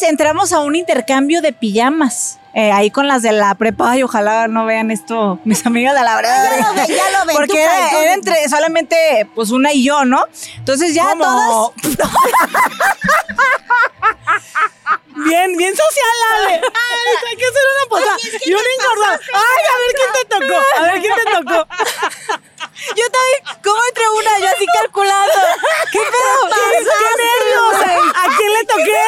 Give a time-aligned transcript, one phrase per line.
[0.00, 2.38] entramos a un intercambio de pijamas.
[2.54, 6.02] eh, ahí con las de la prepa, y ojalá no vean esto mis amigas de
[6.02, 6.50] la verdad.
[6.50, 8.96] Ya lo ven, ya lo ven, Porque era, entre solamente
[9.34, 10.24] pues una y yo, ¿no?
[10.58, 11.72] Entonces ya ¿Cómo?
[11.82, 11.98] todas.
[15.24, 16.54] Bien, bien social, Ale.
[16.74, 18.16] Ay, hay que hacer una posada.
[18.44, 19.20] y una engordada.
[19.34, 20.58] Ay, a ver quién te tocó.
[20.76, 21.66] A ver quién te tocó.
[22.96, 24.38] Yo también, ¿cómo entre una?
[24.38, 25.38] Yo así calculando.
[25.92, 26.48] ¿Qué pedo?
[26.54, 27.74] ¿Qué, qué nervios?
[28.14, 29.02] ¿A quién le toqué?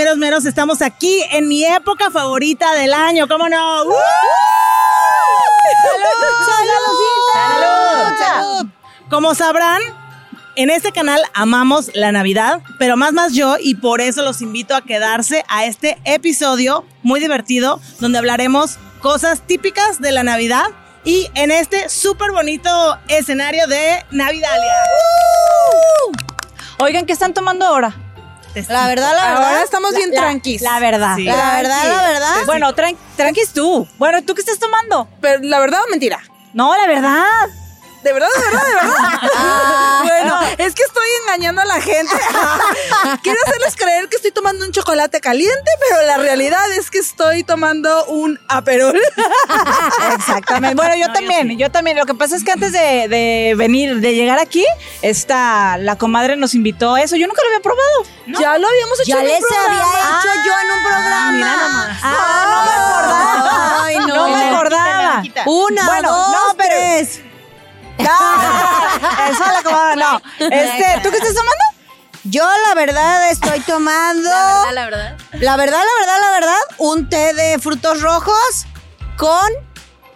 [0.00, 0.46] Meros, meros.
[0.46, 3.28] Estamos aquí en mi época favorita del año.
[3.28, 3.84] ¿Cómo no?
[3.84, 3.92] ¡Uh!
[6.46, 6.78] ¡Salud!
[8.18, 8.66] ¡Salud!
[9.10, 9.82] Como sabrán,
[10.56, 14.74] en este canal amamos la Navidad, pero más más yo y por eso los invito
[14.74, 20.68] a quedarse a este episodio muy divertido donde hablaremos cosas típicas de la Navidad
[21.04, 22.70] y en este súper bonito
[23.08, 24.72] escenario de Navidalia.
[26.78, 27.94] Oigan, ¿qué están tomando ahora?
[28.68, 29.44] La verdad, la verdad.
[29.48, 30.60] Ahora estamos bien La- tranquis.
[30.62, 31.16] La verdad.
[31.16, 31.24] Sí.
[31.24, 32.34] La verdad, la verdad.
[32.46, 33.86] Bueno, tran- tranquis tú.
[33.98, 35.08] Bueno, ¿tú qué estás tomando?
[35.20, 36.20] Pero la verdad o mentira.
[36.52, 37.24] No, la verdad.
[38.02, 39.30] De verdad, de verdad, de verdad.
[39.36, 40.00] Ah.
[40.06, 42.14] bueno, es que estoy engañando a la gente.
[43.22, 47.44] Quiero hacerles creer que estoy tomando un chocolate caliente, pero la realidad es que estoy
[47.44, 48.98] tomando un aperol.
[50.14, 50.74] Exactamente.
[50.76, 51.96] Bueno, yo también, yo también.
[51.98, 54.64] Lo que pasa es que antes de, de venir, de llegar aquí,
[55.02, 57.16] esta, la comadre nos invitó a eso.
[57.16, 58.40] Yo nunca lo había probado.
[58.40, 60.20] Ya lo habíamos hecho Ya en un les había programa.
[60.20, 61.32] hecho yo en un programa.
[61.32, 61.98] mira nomás.
[62.02, 63.84] Ah, no me acordaba.
[63.84, 64.06] Ay, no.
[64.06, 65.22] No me acordaba.
[65.46, 67.20] Una, Bueno, dos, no, pero- tres.
[68.08, 70.20] No, eso la comadre, no.
[70.38, 71.64] Este, ¿tú qué estás tomando?
[72.24, 74.28] Yo la verdad estoy tomando.
[74.72, 75.16] La verdad.
[75.32, 78.66] La verdad, la verdad, la verdad, un té de frutos rojos
[79.16, 79.48] con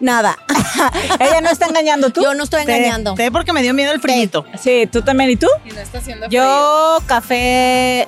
[0.01, 0.37] nada.
[1.21, 2.23] Ella no está engañando tú.
[2.23, 3.15] Yo no estoy Té- engañando.
[3.15, 4.45] té porque me dio miedo el frillito.
[4.61, 5.31] Sí, tú también.
[5.31, 5.49] ¿Y tú?
[5.65, 8.07] Y no está haciendo Yo café,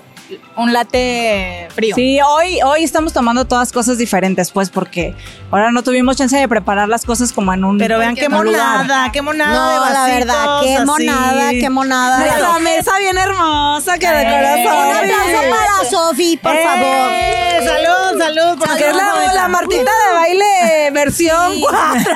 [0.56, 1.94] un latte frío.
[1.94, 5.14] Sí, hoy, hoy estamos tomando todas cosas diferentes, pues, porque
[5.50, 7.78] ahora no tuvimos chance de preparar las cosas como en un.
[7.78, 8.78] Pero vean qué un lugar.
[8.78, 10.84] monada, qué monada No, de la verdad, qué así.
[10.84, 12.26] monada, qué monada.
[12.26, 14.96] Esa mesa bien hermosa que de Un corazón.
[14.96, 16.64] aplauso para Sofi, por ¡Eh!
[16.64, 17.36] favor.
[17.66, 18.58] Salud, salud.
[18.58, 22.12] por Porque es la, la Martita de baile versión cuatro.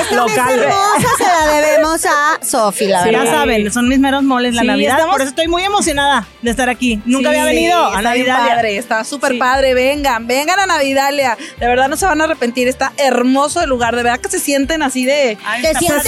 [0.00, 0.26] Esta Local.
[0.46, 3.24] mesa hermosa se la debemos a Sofi, la Sí, verdad.
[3.24, 4.92] ya saben, son mis meros moles la Sí, Navidad.
[4.94, 7.00] estamos- Por eso estoy muy emocionada de estar aquí.
[7.04, 8.46] Nunca Sí, había venido a Navidad.
[8.48, 9.38] padre, está súper Sí.
[9.38, 9.74] padre.
[9.74, 11.36] Vengan, vengan a Navidalia.
[11.58, 12.68] De verdad no se van a arrepentir.
[12.68, 13.96] Está hermoso el lugar.
[13.96, 15.38] De verdad que se sienten así de.
[15.44, 16.02] Ay, Te está sientes-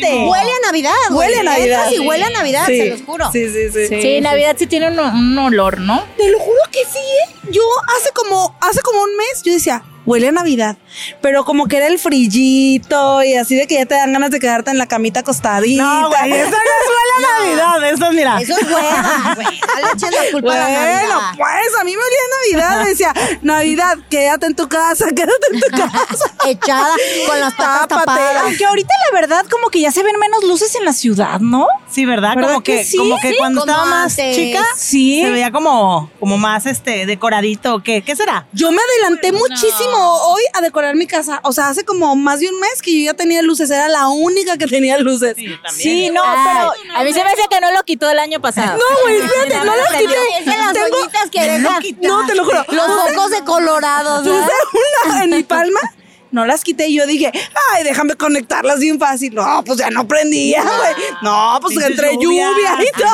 [0.00, 0.30] padrísimo.
[0.30, 0.92] Huele a Navidad.
[1.10, 1.42] Huele a.
[1.42, 1.90] Navidad.
[1.90, 2.76] Y huele a Navidad, Sí.
[2.78, 3.30] se los juro.
[3.32, 4.00] Sí, sí, sí.
[4.02, 6.04] Sí, Navidad sí tiene un, un olor, ¿no?
[6.16, 7.36] Te lo juro que sí, ¿eh?
[7.50, 7.62] Yo
[7.96, 10.76] hace como, hace como un mes, yo decía, huele a Navidad.
[11.20, 14.40] Pero como que era el frillito y así de que ya te dan ganas de
[14.40, 15.82] quedarte en la camita acostadita.
[15.82, 17.90] No, güey, eso no suele a Navidad.
[17.92, 18.40] Eso es, mira.
[18.40, 19.46] Eso es hueva, güey.
[19.46, 20.90] No le echen la culpa a la Bueno,
[21.20, 21.32] Navidad.
[21.36, 22.86] pues a mí me olía Navidad.
[22.86, 26.34] Decía, Navidad, quédate en tu casa, quédate en tu casa.
[26.46, 26.94] Echada
[27.26, 28.06] con las patas Tápate.
[28.06, 28.42] tapadas.
[28.44, 31.66] Aunque ahorita la verdad como que ya se ven menos luces en la ciudad, ¿no?
[31.90, 32.34] Sí, ¿verdad?
[32.36, 32.96] ¿Verdad como que, que sí?
[32.96, 34.36] como que Sí, cuando como estaba más antes.
[34.36, 35.20] chica, Sí.
[35.22, 37.82] se veía como, como más este decoradito.
[37.82, 38.46] ¿Qué, ¿Qué será?
[38.52, 41.40] Yo me adelanté muchísimo hoy a decorar mi casa.
[41.44, 43.70] O sea, hace como más de un mes que yo ya tenía luces.
[43.70, 45.36] Era la única que tenía luces.
[45.74, 48.78] Sí, no, pero A mí se me hace que no lo quitó el año pasado.
[48.78, 50.14] No, güey, espérate, no las quité.
[50.38, 50.86] Es de las Tengo-
[51.30, 52.64] que dejan No, te lo juro.
[52.68, 53.42] los focos de
[54.24, 54.48] ¿verdad?
[55.06, 55.80] una en mi palma.
[56.32, 57.32] No las quité y yo dije,
[57.74, 59.34] ay, déjame conectarlas bien fácil.
[59.34, 60.94] No, pues ya no prendía, güey.
[61.22, 62.76] No, pues entre lluvia, lluvia.
[62.80, 63.08] y todo.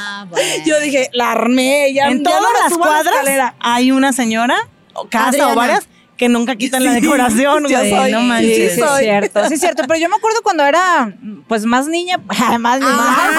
[0.00, 0.64] Ah, bueno.
[0.66, 4.68] Yo dije, la armé, ya en ya todas no las la cuadras hay una señora,
[4.92, 5.52] o casa Adriana.
[5.52, 5.88] o varias,
[6.18, 7.66] que nunca quitan la Sí, decoración.
[7.68, 8.10] yo soy.
[8.12, 8.74] no Sí, manches.
[8.74, 9.84] sí, es cierto, sí es cierto.
[9.86, 11.12] Pero yo me acuerdo cuando era,
[11.46, 12.18] pues, más niña,
[12.58, 12.92] más niña.
[12.92, 13.30] Ah.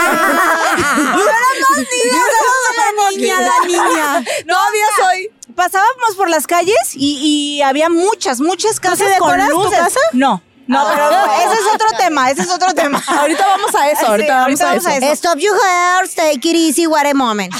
[2.77, 4.23] la niña, la niña.
[4.47, 5.29] Todavía soy.
[5.55, 9.79] pasábamos por las calles y, y había muchas, muchas casas con decoras tu luces.
[9.79, 9.99] casa?
[10.13, 10.41] No.
[10.67, 13.03] No, pero ese es otro tema, ese es otro tema.
[13.07, 15.11] Ahorita vamos a eso, ahorita Sí, vamos a eso.
[15.13, 17.51] Stop your hairs, take it easy, what a moment.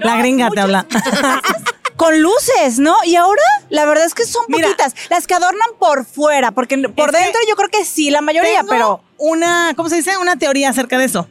[0.00, 0.84] La gringa te habla.
[2.00, 2.96] Con luces, ¿no?
[3.04, 4.68] Y ahora, la verdad es que son Mira.
[4.68, 4.94] poquitas.
[5.10, 8.70] Las que adornan por fuera, porque por dentro yo creo que sí, la mayoría, Tengo
[8.70, 9.04] pero...
[9.18, 10.16] una, ¿cómo se dice?
[10.16, 11.28] Una teoría acerca de eso.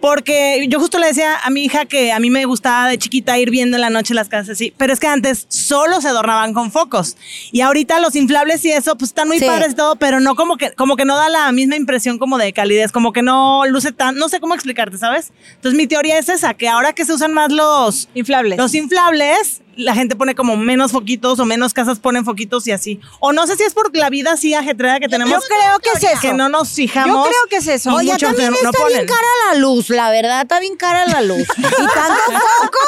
[0.00, 3.38] Porque yo justo le decía a mi hija que a mí me gustaba de chiquita
[3.38, 6.52] ir viendo en la noche las casas así, pero es que antes solo se adornaban
[6.52, 7.16] con focos.
[7.52, 9.46] Y ahorita los inflables y eso, pues están muy Sí.
[9.46, 12.36] padres y todo, pero no como que, como que no da la misma impresión como
[12.36, 15.32] de calidez, como que no luce tan, no sé cómo explicarte, ¿sabes?
[15.54, 18.58] Entonces mi teoría es esa, que ahora que se usan más los, Inflables.
[18.58, 23.00] los inflables, la gente pone como menos foquitos o menos casas ponen foquitos y así.
[23.20, 25.32] O no sé si es por la vida así ajetreada que tenemos.
[25.32, 26.20] Yo creo que es eso.
[26.20, 27.16] Que no nos fijamos.
[27.16, 27.94] Yo creo que es eso.
[27.94, 31.20] Oye, muchos también no está bien cara la luz, la verdad, está bien cara la
[31.22, 31.46] luz.
[31.58, 32.78] Y tanto foco,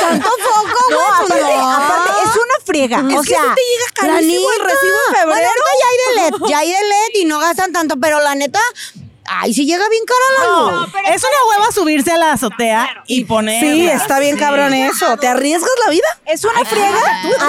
[0.00, 1.70] tanto foco, No, pues aparte- no.
[1.72, 2.98] aparte, es una friega.
[2.98, 5.26] Es o que sea, te llega carísimo el recibo en febrero.
[5.26, 8.20] Bueno, ahorita ya hay de LED, ya hay de LED y no gastan tanto, pero
[8.20, 8.60] la neta,
[9.26, 10.88] ay, sí llega bien cara la luz.
[11.12, 13.60] Es una hueva subirse a la azotea y poner.
[13.60, 15.16] Sí, está bien cabrón eso.
[15.18, 16.06] ¿Te arriesgas la vida?
[16.26, 16.98] Es una friega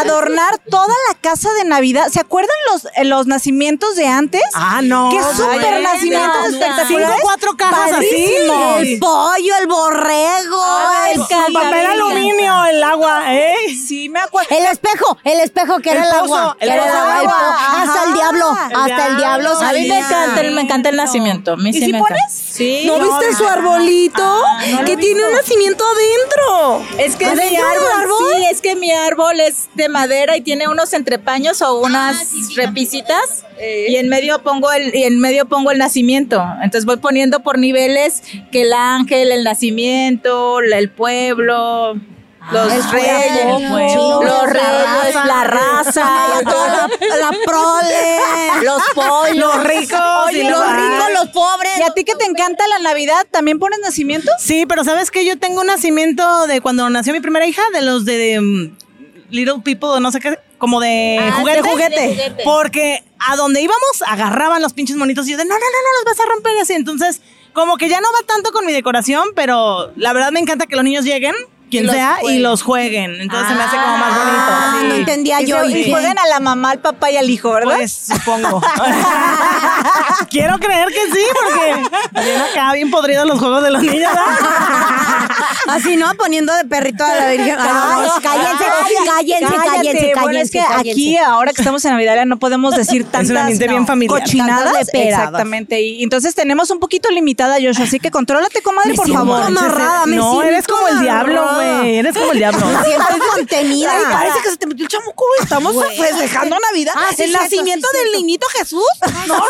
[0.02, 2.08] adornar toda la casa de Navidad.
[2.12, 4.42] ¿Se acuerdan los, eh, los nacimientos de antes?
[4.54, 5.10] Ah, no.
[5.12, 6.88] Qué Ay, súper nacimientos espectaculares.
[7.16, 8.76] Cinco, cuatro cajas Padrísimo.
[8.78, 8.94] así.
[8.94, 10.64] El pollo, el borrego,
[11.14, 11.54] el, cállate.
[11.54, 13.56] Papel aluminio, el agua, ¿eh?
[13.70, 14.56] Sí, me acuerdo.
[14.56, 16.58] El espejo, el espejo que El era el, pozo, agua.
[16.60, 17.02] el que era el pozo.
[17.04, 17.82] agua, el po- Ajá.
[17.84, 19.50] hasta el diablo, hasta el diablo.
[19.52, 20.00] A mí me salía.
[20.00, 21.58] encanta, el- me encanta el nacimiento.
[21.66, 22.22] Mí ¿Y si me pones?
[22.30, 22.84] Sí.
[22.86, 24.42] ¿No, viste su arbolito?
[24.86, 26.86] que tiene un nacimiento adentro.
[27.00, 28.18] Es que ¿Adentro mi árbol, árbol?
[28.36, 33.46] sí, es que mi árbol es de madera y tiene unos entrepaños o unas repisitas
[33.88, 36.44] y en medio pongo el y en medio pongo el nacimiento.
[36.62, 38.22] Entonces voy poniendo por niveles
[38.52, 41.96] que el ángel, el nacimiento, el pueblo,
[42.52, 45.26] los el reyes, pueblo, los la reyes, raza.
[45.26, 48.64] la raza, la, la prole.
[48.64, 51.72] los pollos, Los ricos y los ricos, los pobres.
[51.80, 54.32] ¿Y a ti que te encanta la Navidad, también pones nacimiento?
[54.40, 55.26] Sí, pero ¿sabes qué?
[55.26, 58.78] Yo tengo un nacimiento de cuando nació mi primera hija, de los de, mm,
[59.32, 61.62] Little People, no sé qué, como de Ah, juguete.
[61.64, 62.00] de juguete.
[62.02, 62.44] De juguete.
[62.44, 66.04] Porque a donde íbamos agarraban los pinches monitos y yo de, no, no, no, no,
[66.04, 66.74] los vas a romper y así.
[66.74, 67.22] Entonces,
[67.54, 70.76] como que ya no va tanto con mi decoración, pero la verdad me encanta que
[70.76, 71.34] los niños lleguen,
[71.76, 72.44] quien los sea, y jueguen.
[72.44, 73.22] los jueguen.
[73.22, 74.36] Entonces se me hace como más bonito.
[74.38, 74.88] Ah, sí.
[74.88, 75.66] no entendía Y, yo.
[75.66, 77.76] se- ¿y juegan a la mamá, al papá y al hijo, ¿verdad?
[77.78, 78.62] Pues supongo.
[80.30, 84.12] Quiero creer que sí, porque bien acá, bien podridos los juegos de los niños.
[84.14, 84.26] ¿verdad?
[85.68, 86.14] Así, ¿no?
[86.16, 87.56] Poniendo de perrito a la Virgen.
[87.60, 88.66] Ay, cállense,
[89.06, 90.92] cállense, cállense, cállense, Bueno, es que cállense.
[90.92, 94.20] aquí, ahora que estamos en Navidad, no podemos decir tantas un ambiente bien familiar.
[94.22, 94.88] cochinadas.
[94.94, 95.82] Exactamente.
[95.82, 97.86] Y entonces tenemos un poquito limitada, Joshua.
[97.86, 99.42] Así que contrólate, comadre, Me por favor.
[99.44, 101.96] amarrada, me no, eres como el diablo, güey.
[101.98, 102.66] Eres como el diablo.
[102.66, 103.92] Me siento contenida.
[103.92, 105.44] Ay, parece que se te metió el chamuco, güey.
[105.44, 106.94] Estamos festejando Navidad.
[106.96, 108.84] Ah, sí, el cierto, nacimiento sí, del niñito Jesús.
[109.28, 109.42] No,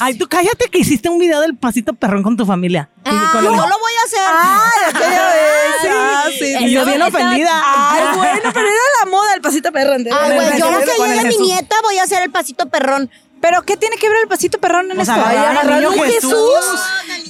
[0.00, 2.88] Ay, tú cállate que hiciste un video del pasito perrón con tu familia.
[3.14, 4.20] Y con el- no lo voy a hacer.
[4.28, 5.90] Ay, aquella vez.
[5.90, 6.56] Ah, sí.
[6.60, 7.62] y yo bien ofendida.
[7.64, 10.04] Ay, bueno, pero era la moda el pasito perrón.
[10.04, 10.34] verdad.
[10.34, 11.46] güey, yo el que llegue mi Jesús.
[11.46, 13.10] nieta voy a hacer el pasito perrón.
[13.40, 15.14] Pero, ¿qué tiene que ver el pasito perrón en O esto?
[15.14, 16.32] sea, agarraron un Jesús.
[16.32, 16.80] Jesús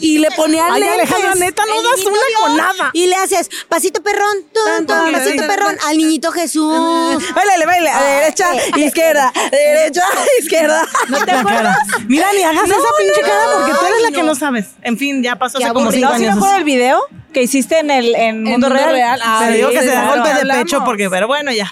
[0.01, 0.99] y le ponían Ay, lentes.
[1.13, 2.91] Alejandra, neta, no El das una Dios, con nada.
[2.93, 7.23] Y le haces pasito perrón, tun, Tan, pasito perrón al niñito Jesús.
[7.35, 7.91] Bailale, baile.
[7.91, 10.05] A derecha, izquierda, derecha,
[10.41, 10.87] izquierda.
[11.09, 11.77] ¿No te acuerdas?
[12.07, 14.27] Mira, ni hagas esa pinche cara porque tú eres la que no.
[14.29, 14.67] no sabes.
[14.83, 16.15] En fin, ya pasó hace como cinco ¿No?
[16.17, 16.37] ¿Sí me años.
[16.37, 17.01] acuerdo del video
[17.37, 18.93] que hiciste en el en Mundo, Mundo Real?
[18.93, 19.21] Real.
[19.23, 20.09] Ah, Pero digo que se da claro.
[20.15, 20.63] golpes de hablamos.
[20.65, 21.71] pecho porque, pero bueno, ya.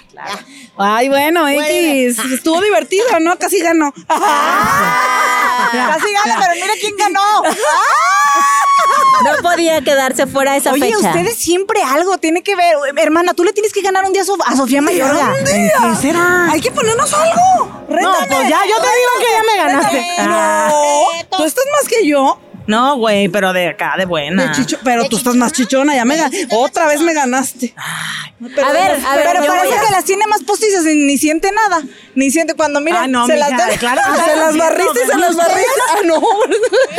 [0.76, 2.18] Ay, bueno, X.
[2.33, 3.35] Estuvo divertido, ¿no?
[3.38, 3.90] Casi ganó.
[5.73, 7.42] Casi gana, pero mira quién ganó.
[9.25, 10.99] no podía quedarse fuera esa Oye, fecha.
[10.99, 12.76] ustedes siempre algo tiene que ver.
[12.97, 15.33] Hermana, tú le tienes que ganar un día a, Sof- a Sofía Mayorga.
[15.38, 16.50] ¿En qué será?
[16.50, 17.87] Hay que ponernos algo.
[17.88, 20.06] No, pues ya, yo te digo que ya me ganaste.
[20.18, 20.68] Ah,
[21.30, 22.38] No, tú estás más que yo.
[22.66, 24.44] No, güey, pero de acá, de buena.
[24.47, 27.75] De chicho, pero tú estás más chichona, ya me gan- Otra vez me ganaste.
[28.54, 31.16] Pero- A ver, a ver, Pero parece a- que las tiene más postizas y ni
[31.18, 31.83] siente nada.
[32.14, 34.00] Ni siente cuando mira, Ah, no, se mija, las claro.
[34.25, 35.80] Se las barriste se las barriste.
[35.90, 36.16] Ah, no.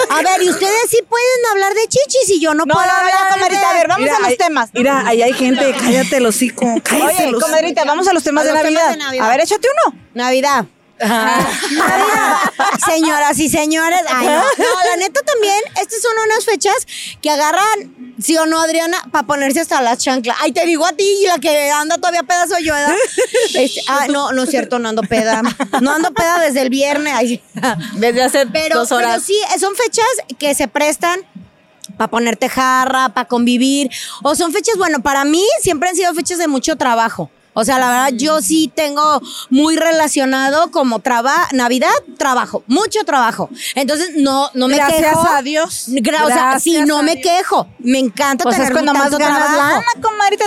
[0.09, 2.93] A ver, y ustedes sí pueden hablar de chichis y yo no, No, puedo no,
[2.93, 4.69] no, comadrita, de- a ver, vamos Mira, a los temas.
[4.73, 6.65] Mira, ahí hay gente, cállate el hocico.
[6.83, 8.91] Cállate Oye, comadrita, vamos a los temas, A de, los temas Navidad.
[8.91, 9.25] de Navidad.
[9.25, 9.97] A ver, échate uno.
[10.13, 10.65] Navidad.
[10.99, 12.37] Navidad.
[12.85, 14.35] Señoras y señores, ay, no.
[14.35, 16.75] No, la neta también, estas son unas fechas
[17.21, 20.37] que agarran, sí o no, Adriana, para ponerse hasta las chanclas.
[20.41, 22.73] Ay, te digo a ti, la que anda todavía peda soy yo.
[23.53, 25.41] Este, ah, no, no es cierto, no ando peda.
[25.81, 27.13] No ando peda desde el viernes.
[27.15, 27.41] Ay,
[27.93, 29.23] Desde hace pero, dos pero horas.
[29.23, 30.05] sí, son fechas
[30.37, 31.21] que se prestan
[31.97, 33.89] para ponerte jarra, para convivir.
[34.23, 37.29] O son fechas, bueno, para mí siempre han sido fechas de mucho trabajo.
[37.55, 43.49] O sea, la verdad, yo sí tengo muy relacionado como traba, Navidad, trabajo, mucho trabajo.
[43.75, 45.27] Entonces, no, no me Gracias quejo.
[45.27, 45.85] a Dios.
[45.87, 47.23] Gra- o sea, Gracias sí, no me Dios.
[47.25, 47.67] quejo.
[47.79, 49.57] Me encanta Pues tener es cuando más ganas trabajo.
[49.57, 49.85] lana,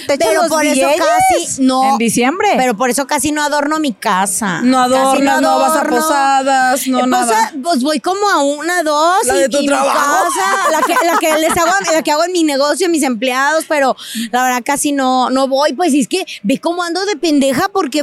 [0.06, 1.02] te Pero los por eso billetes
[1.38, 1.92] casi no.
[1.92, 2.48] En diciembre.
[2.56, 4.60] Pero por eso casi no adorno mi casa.
[4.62, 5.96] No adornas, no vas a adorno.
[5.96, 7.52] posadas, no Eh, pues, nada.
[7.62, 9.26] pues voy como a una, dos.
[9.26, 9.92] La y, de tu y trabajo.
[10.24, 13.64] casa, la que, la que les hago, la que hago en mi negocio, mis empleados,
[13.68, 13.96] pero
[14.30, 15.72] la verdad casi no, no voy.
[15.72, 18.02] Pues es que ve cómo ando de pendeja porque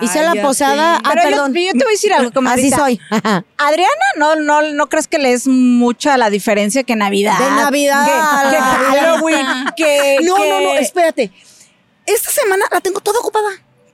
[0.00, 0.96] hice Ay, la posada.
[0.96, 1.02] sé.
[1.04, 1.54] Ah, Pero yo- perdón.
[1.54, 2.76] yo, te voy a decir algo, Así comadrita.
[2.76, 3.00] soy.
[3.58, 7.38] Adriana, ¿no, no, ¿no crees que le es mucha la diferencia que Navidad?
[7.38, 8.06] De Navidad
[8.50, 10.18] Que, Halloween, que...
[10.22, 11.30] No, que- no, no, espérate.
[12.06, 13.48] Esta semana la tengo toda ocupada.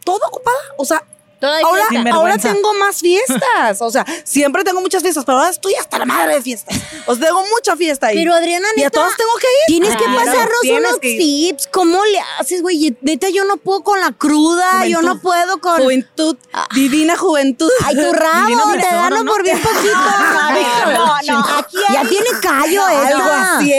[0.05, 0.57] Toda ocupada.
[0.79, 1.03] O sea,
[1.41, 3.81] Todavía ahora, ahora tengo más fiestas.
[3.81, 6.77] O sea, siempre tengo muchas fiestas, pero ahora estoy hasta la madre de fiestas.
[7.07, 8.17] O sea, tengo mucha fiesta ahí.
[8.17, 9.81] Pero Adriana, y a neta, todas tengo que ir.
[9.81, 11.69] Tienes que pasarnos tienes unos que tips.
[11.69, 12.97] ¿Cómo le haces, güey?
[13.03, 14.87] Neta, yo no puedo con la cruda.
[14.87, 15.83] Yo no puedo con.
[15.83, 16.37] Juventud,
[16.75, 17.71] divina juventud.
[17.85, 19.25] Ay, tu rabo, Divino te ¿no?
[19.25, 19.95] por bien poquito.
[19.95, 23.57] No, no, aquí Ya hay- tiene callo Algo esta.
[23.59, 23.73] así.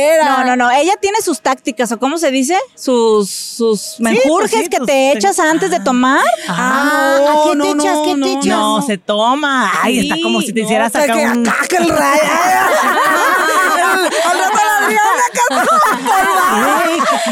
[0.49, 0.71] No, no.
[0.71, 2.57] Ella tiene sus tácticas, ¿o cómo se dice?
[2.75, 6.23] Sus, sus menjurjes pues sí, que tus- te echas antes de tomar.
[6.47, 7.97] Ah, no, ¿a qué te no, echas?
[8.05, 8.45] ¿Qué te echas?
[8.45, 9.71] No, se toma.
[9.83, 11.47] Ay, está como si te hicieras acá que un...
[11.47, 12.21] acá que el rayo.
[14.29, 14.57] Al rato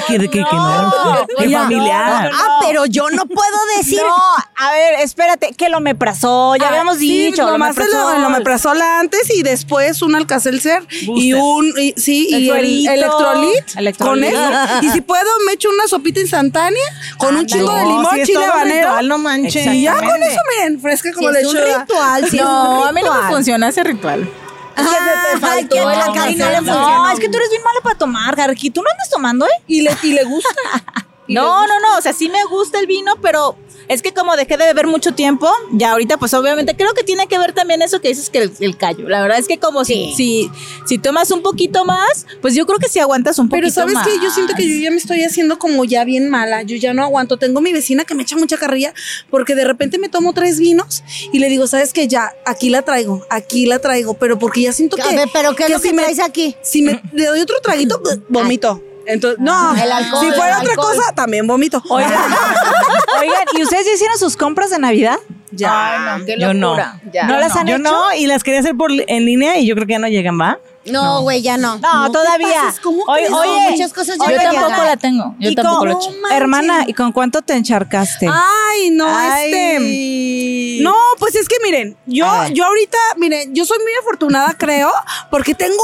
[0.08, 0.92] que, que, que no.
[1.38, 2.32] Familiar.
[2.34, 4.00] Ah, pero yo no puedo decir.
[4.02, 4.16] No,
[4.56, 7.44] a ver, espérate, que lo meprazó, ya Ah, habíamos sí, dicho.
[7.44, 12.88] lo nomás el omeprazol antes y después un alcacelcer y un y- sí El y
[12.88, 14.40] el electrolit con eso
[14.82, 16.84] y si puedo me echo una sopita instantánea
[17.18, 19.66] con un chingo de limón chile habanero ritual, no manches.
[19.68, 22.48] y ya con eso miren fresca como Sí, es un lechuga ritual, sí, es un
[22.48, 24.30] No, a mí no me funciona ese ritual.
[24.78, 28.70] No, la no, no es que tú eres bien mala para tomar, Garqui.
[28.70, 29.64] ¿Tú no andas tomando, eh?
[29.68, 30.50] y le y le gusta
[31.28, 33.56] No, no, no, o sea, sí me gusta el vino, pero
[33.90, 37.28] es que como dejé de beber mucho tiempo, ya ahorita pues obviamente creo que tiene
[37.28, 39.08] que ver también eso que dices que el, el callo.
[39.08, 40.50] La verdad es que como si, si,
[40.86, 43.94] si tomas un poquito más, pues yo creo que sí aguantas un pero poquito sabes
[43.94, 44.06] más.
[44.08, 46.94] que yo siento que yo ya me estoy haciendo como ya bien mala yo ya
[46.94, 48.94] no aguanto tengo mi vecina que me echa mucha carrilla
[49.30, 52.82] porque de repente me tomo tres vinos y le digo sabes que ya aquí la
[52.82, 55.80] traigo aquí la traigo pero porque ya siento que A ver, pero ¿qué es lo
[55.80, 56.56] si que me- traes aquí?
[56.62, 58.82] Si me le doy otro traguito, vomito.
[59.08, 60.96] Entonces, no, El alcohol, si fuera el otra alcohol.
[60.96, 61.82] cosa, también vomito.
[61.90, 62.12] Oigan,
[63.20, 65.18] oigan, ¿y ustedes ya hicieron sus compras de Navidad?
[65.52, 66.14] ya.
[66.14, 66.76] Ay, no, qué Yo no.
[67.14, 67.24] Ya.
[67.26, 67.84] ¿No las han Yo hecho?
[67.84, 70.40] no, y las quería hacer por en línea y yo creo que ya no llegan,
[70.40, 70.60] ¿va?
[70.86, 71.78] No, güey, ya no.
[71.80, 72.74] No, todavía.
[72.82, 73.34] ¿cómo Oye, crees?
[73.34, 75.36] oye, muchas cosas ya Yo no tampoco la tengo.
[75.40, 76.12] Yo ¿y tampoco con- lo he hecho.
[76.32, 78.28] Hermana, ¿y con cuánto te encharcaste?
[78.32, 79.52] Ay, no, Ay.
[79.52, 80.84] este.
[80.84, 84.92] No, pues es que miren, yo, yo ahorita, miren, yo soy muy afortunada, creo,
[85.30, 85.82] porque tengo.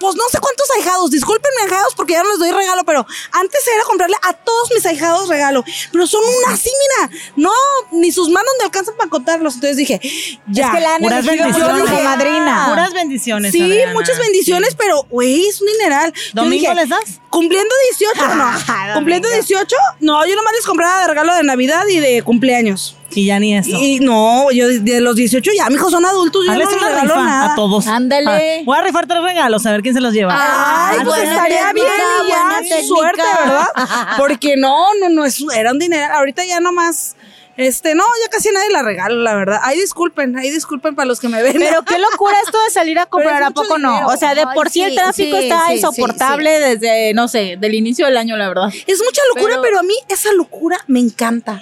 [0.00, 3.60] Pues no sé cuántos ahijados, discúlpenme ahijados porque ya no les doy regalo, pero antes
[3.74, 6.70] era comprarle a todos mis ahijados regalo, pero son una así,
[7.08, 7.52] mira, no,
[7.92, 10.00] ni sus manos me alcanzan para contarlos, entonces dije,
[10.48, 10.66] ya.
[10.66, 11.88] es que la puras bendiciones.
[11.88, 12.66] su madrina.
[12.68, 13.52] Puras bendiciones.
[13.52, 13.92] Sí, Adriana.
[13.92, 14.76] muchas bendiciones, Sí.
[14.78, 16.12] pero, güey, es un dineral.
[16.12, 17.20] Yo ¿Domingo dije, les das?
[17.30, 18.52] Cumpliendo 18, no.
[18.94, 22.96] cumpliendo 18, no, yo nomás les compraba de regalo de Navidad y de cumpleaños.
[23.14, 23.70] Y ya ni eso.
[23.70, 26.80] Y no, yo de- los 18 ya, mis hijos son adultos, yo Hazles no les
[26.82, 27.52] una regalo rifa nada.
[27.52, 27.86] a todos.
[27.86, 28.58] Ándale.
[28.60, 30.34] Ah, voy a rifar tres regalos, a ver quién se los lleva.
[30.36, 32.82] Ay, pues buena estaría bien y ya, técnica.
[32.86, 33.66] suerte, ¿verdad?
[34.18, 36.12] Porque no, no, no, es, era un dinero.
[36.14, 37.14] Ahorita ya nomás,
[37.56, 39.60] este, no, ya casi nadie la regalo, la verdad.
[39.62, 41.52] Ay, disculpen, ay, disculpen para los que me ven.
[41.58, 44.06] Pero qué locura esto de salir a comprar, ¿a poco no?
[44.08, 47.56] O sea, de Ay, por sí, el tráfico sí, está sí, insoportable desde, no sé,
[47.60, 48.68] del inicio del año, la verdad.
[48.86, 51.60] Es mucha locura, pero, Pero- a mí esa locura me encanta.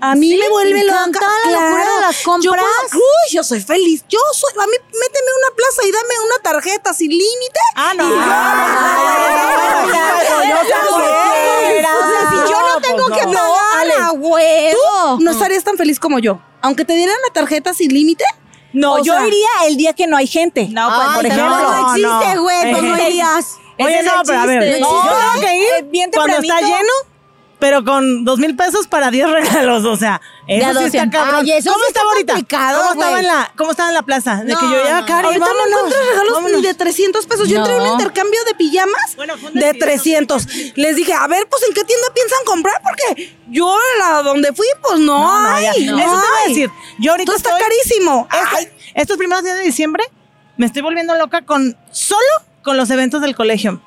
[0.00, 1.20] A mí me vuelve ¿te loca.
[1.46, 2.64] la locura de las Yo compras?
[2.90, 4.04] puedo- uy, yo soy feliz.
[4.08, 4.52] Yo soy.
[4.62, 7.60] A mí, méteme una plaza y dame una tarjeta sin límite.
[7.76, 8.04] Ah, no.
[12.30, 13.32] Si yo no tengo que no.
[13.32, 15.16] pagar Ale, a huevo.
[15.18, 16.40] Tú no estarías tan feliz como yo.
[16.62, 18.24] Aunque te dieran la tarjeta sin límite.
[18.72, 20.68] No, O yo sea- iría el día que no hay gente.
[20.70, 21.48] No, pues, Ay, por ejemplo.
[21.58, 22.42] no existe, no.
[22.42, 23.46] güey, pues no Eh, irías.
[23.78, 26.92] Oye, no, pero a ver, yo No, que ir eh, bien cuando está lleno,
[27.58, 31.10] pero con dos mil pesos para 10 regalos, o sea, eso sí está 200.
[31.20, 31.40] cabrón.
[31.44, 32.56] Ay, eso ¿Cómo sí estaba está ahorita?
[32.78, 34.36] ¿Cómo estaba en la, cómo estaba en la plaza?
[34.44, 35.06] De No, que yo ya, no.
[35.06, 36.60] Cari, Ahorita no vámonos, encuentras regalos vámonos.
[36.60, 37.48] ni de 300 pesos.
[37.48, 37.92] Yo entré a un No.
[37.94, 40.46] intercambio de pijamas Bueno, de desfile, 300.
[40.76, 44.66] Les dije, a ver, pues en qué tienda piensan comprar, porque yo a donde fui,
[44.82, 45.66] pues no, No, no, hay.
[45.66, 46.70] Eso no te iba a decir.
[46.98, 48.28] Yo ahorita Todo está estoy- carísimo.
[48.32, 50.04] Este- Ay, estos primeros días de diciembre
[50.56, 52.20] me estoy volviendo loca con solo
[52.62, 53.80] con los eventos del colegio.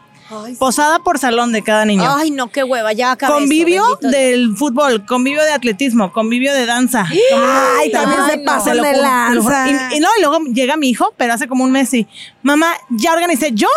[0.57, 2.03] Posada por salón de cada niño.
[2.07, 7.07] Ay, no, qué hueva, ya acabé convivio del fútbol, convivio de atletismo, convivio de danza.
[7.79, 8.21] Ay, también
[8.63, 9.67] se lo de lanza.
[9.67, 12.07] Y, y no, y luego llega mi hijo, pero hace como un mes y,
[12.43, 13.67] mamá, ya organicé yo,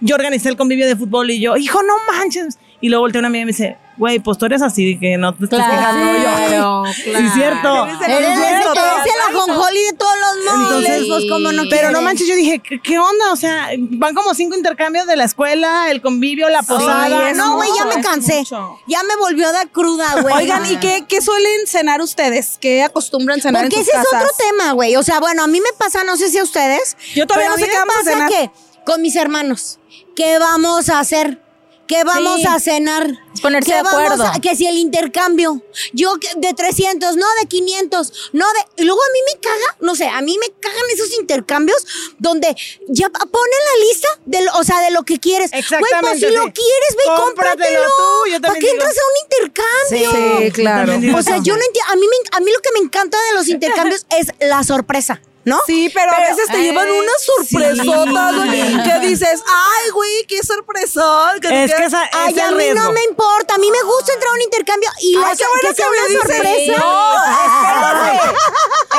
[0.00, 2.58] yo organicé el convivio de fútbol y yo, hijo, no manches.
[2.80, 5.34] Y luego volteé una amiga y me dice, güey, pues tú eres así, que no
[5.34, 5.74] te estás Claro.
[5.76, 6.22] quejando yo.
[6.48, 7.86] Claro, Sí, es cierto.
[7.86, 8.72] Eres, Sí, es cierto.
[8.72, 12.34] eres el ajonjoli de todos los moles, Entonces, pues como no pero no manches, yo
[12.34, 13.32] dije, ¿qué, qué onda?
[13.32, 17.30] O sea, van como cinco intercambios de la escuela, el convivio, la posada.
[17.30, 18.44] es No, güey, ya me es cansé.
[18.86, 20.34] Ya me volvió a dar cruda, güey.
[20.38, 22.56] Oigan, ¿y qué, qué suelen cenar ustedes?
[22.60, 24.22] ¿Qué acostumbran cenar Porque en ese sus es casas?
[24.30, 24.96] otro tema, güey.
[24.96, 26.96] O sea, bueno, a mí me pasa, no sé si a ustedes.
[27.14, 28.28] Yo todavía pero no sé qué vamos a cenar.
[28.30, 28.50] que
[28.86, 29.78] con mis hermanos,
[30.16, 31.42] ¿qué vamos a hacer?
[31.88, 32.46] ¿Qué vamos Sí.
[32.46, 33.18] a cenar?
[33.34, 34.24] Es ponerse ¿Qué de vamos acuerdo.
[34.26, 38.82] a- que si el intercambio, yo que- de 300, no de 500, no de...
[38.82, 41.86] Y luego a mí me caga, no sé, a mí me cagan esos intercambios
[42.18, 42.54] donde
[42.88, 45.50] ya ponen la lista, del, o sea, de lo que quieres.
[45.50, 46.52] Güey, pues Exactamente, si lo sí.
[46.52, 47.86] quieres, ve y Cómpratelo cómpratelo.
[47.96, 50.42] tú, yo ¿Para qué entras a un intercambio?
[50.44, 50.78] Sí, claro.
[50.92, 51.92] También digo O sea, yo no entiendo.
[51.92, 53.48] A mí, me, a mí lo que me encanta de los
[53.88, 55.58] intercambios es la sorpresa, ¿no?
[55.66, 60.42] Sí, pero, a veces te eh, llevan unas sorpresotas, güey, que dices, ay, güey, qué
[60.42, 61.40] sorpresón.
[61.40, 63.54] Que Es que esa, es Ay, a mí no me importa.
[63.54, 65.86] A mí me gusta entrar a un intercambio y Ay, la, qué bueno que sea
[65.88, 66.42] una sorpresa.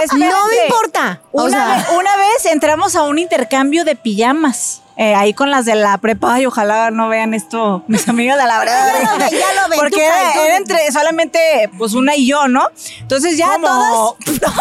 [0.03, 0.17] Espérense.
[0.17, 1.21] No me importa.
[1.31, 4.81] O Una, sea, vez, una vez entramos a un intercambio de pijamas.
[5.01, 8.45] Eh, ahí con las de la prepa, y ojalá no vean esto mis amigas de
[8.45, 8.89] la verdad.
[8.99, 12.67] Ya lo ven, ya lo ven, Porque era, entre solamente pues una y yo, ¿no?
[12.99, 14.17] Entonces ya ¿Cómo?
[14.19, 14.51] todas.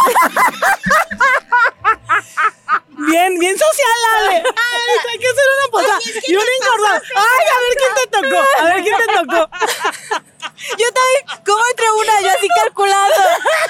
[3.11, 4.37] Bien, bien social, Ale.
[4.37, 4.43] Ay,
[5.13, 5.99] hay que hacer una posada.
[6.27, 7.03] y una engordada.
[7.15, 8.43] Ay, a ver quién te tocó.
[8.61, 9.51] A ver quién te tocó.
[10.77, 12.21] Yo también, ¿cómo entre una?
[12.21, 13.15] Yo así calculando.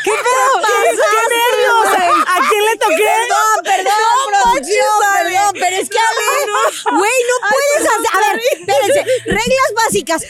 [0.04, 0.52] ¿Qué pedo?
[0.66, 1.87] ¿Qué, qué nervios?
[2.26, 3.04] ¿A quién le toqué?
[3.04, 8.11] Perdón, perdón, producción, perdón, pero es que Ale, güey, no puedes hacer.
[8.12, 10.23] A ver, espérense, reglas básicas.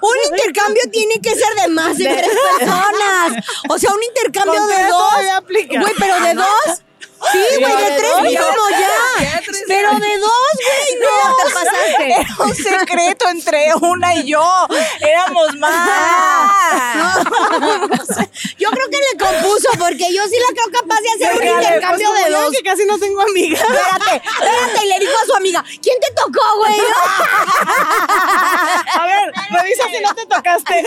[0.00, 3.44] Un intercambio tiene que ser de más de tres personas.
[3.68, 5.14] O sea, un intercambio de dos.
[5.48, 6.82] Güey, pero de dos.
[7.32, 9.40] Sí, güey, de tres mínimo ya.
[9.68, 12.06] Pero de dos, güey, no te pasaste.
[12.06, 14.66] Era un secreto entre una y yo.
[15.00, 16.50] Éramos más.
[18.58, 22.08] Yo creo que le compuso, porque yo sí la creo capaz de hacer un intercambio
[22.10, 22.50] pues, de dos.
[22.50, 23.60] que casi no tengo amigas.
[23.60, 26.78] Espérate, espérate, y le dijo a su amiga, ¿quién te tocó, güey?
[28.92, 30.86] A ver, revisa si no te tocaste.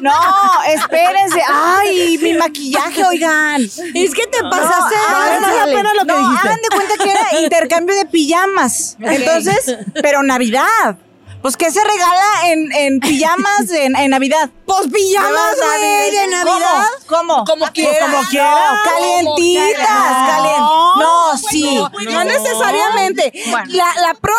[0.00, 1.42] No, espérense.
[1.46, 3.62] Ay, mi maquillaje, oigan.
[3.62, 4.96] Es que te pasaste.
[5.10, 6.48] no, de no, no, apenas lo que No, dijiste.
[6.48, 8.96] hagan de cuenta que era intercambio de pijamas.
[9.00, 10.96] Entonces, pero Navidad.
[11.42, 14.50] Pues, ¿qué se regala en, en pijamas en, en Navidad?
[14.66, 16.84] Pues pijamas, güey, de Navidad.
[17.06, 17.44] ¿Cómo?
[17.46, 17.98] Como Pues, quieras.
[18.10, 18.78] como quieras.
[18.84, 20.28] Calientitas, quieras.
[20.28, 20.96] calientitas.
[20.98, 21.78] No, sí.
[22.12, 23.32] No, necesariamente.
[23.68, 24.34] La, la, pro-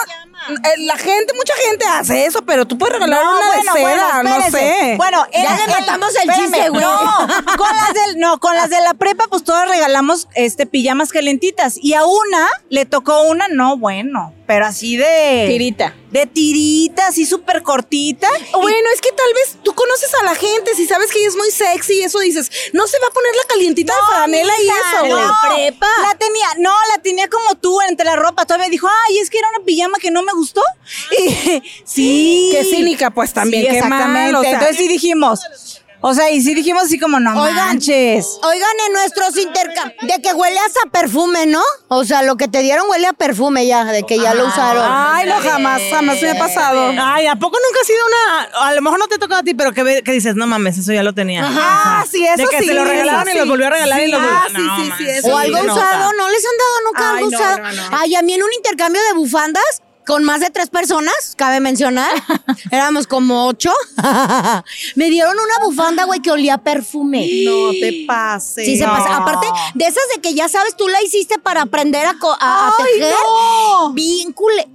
[0.80, 4.22] la gente, mucha gente hace eso, pero tú puedes regalar No, una bueno, de seda,
[4.22, 4.94] bueno, no sé.
[4.98, 6.84] Bueno, Ya le matamos el espérame, chiste, güey.
[6.84, 7.28] No,
[7.58, 11.78] con las del, no, con las de la prepa, pues todas regalamos este pijamas calientitas.
[11.78, 15.46] Y a una le tocó una, no, bueno, pero así de.
[15.48, 15.96] Tirita.
[16.10, 18.28] De tirita, así súper cortita.
[18.52, 21.36] Bueno, es que tal vez tú conoces a la gente, si sabes que ella es
[21.36, 24.68] muy sexy y eso dices, no se va a poner la calientita de franela y
[24.68, 25.88] eso, no, prepa.
[26.04, 28.46] La tenía, no, la tenía como tú entre la ropa.
[28.46, 30.62] Todavía dijo, ay, es que era una pijama que no me gustó.
[31.18, 32.50] Y, sí.
[32.52, 34.38] Qué cínica, pues también, Sí, qué mal, exactamente.
[34.38, 34.52] o sea.
[34.52, 35.40] Entonces sí dijimos.
[36.04, 38.26] O sea, y sí dijimos así como, no Oigan, manches.
[38.44, 41.62] Oigan, en nuestros intercambios, de que huele hasta perfume, ¿no?
[41.90, 44.84] O sea, lo que te dieron huele a perfume ya, de que ya lo usaron.
[44.88, 46.92] Ay, no, jamás, jamás me ha pasado.
[47.00, 48.68] Ay, ¿a poco nunca ha sido una.?
[48.68, 50.78] A lo mejor no te toca a ti, pero que, ve- que dices, no mames,
[50.80, 51.46] eso ya lo tenía.
[51.46, 54.08] Ajá, sí, eso De que sí, se lo regalaron y lo volvió a regalar y
[54.08, 55.74] lo volvió ah, no, sí, sí, sí, eso o algo nota.
[55.74, 57.58] usado, ¿no les han dado nunca Ay, algo no, usado?
[57.60, 57.98] no, no.
[58.00, 62.12] Ay, a mí en un intercambio de bufandas con más de tres personas, cabe mencionar,
[62.72, 63.72] éramos como ocho,
[64.96, 67.28] me dieron una bufanda, güey, que olía a perfume.
[67.46, 68.66] No te pases.
[68.66, 69.18] Sí, se pasa.
[69.18, 72.74] Aparte de esas de que ya sabes, tú la hiciste para aprender a, a, a
[72.78, 73.14] tejer.
[73.14, 73.94] no.
[73.94, 74.68] Bien cule-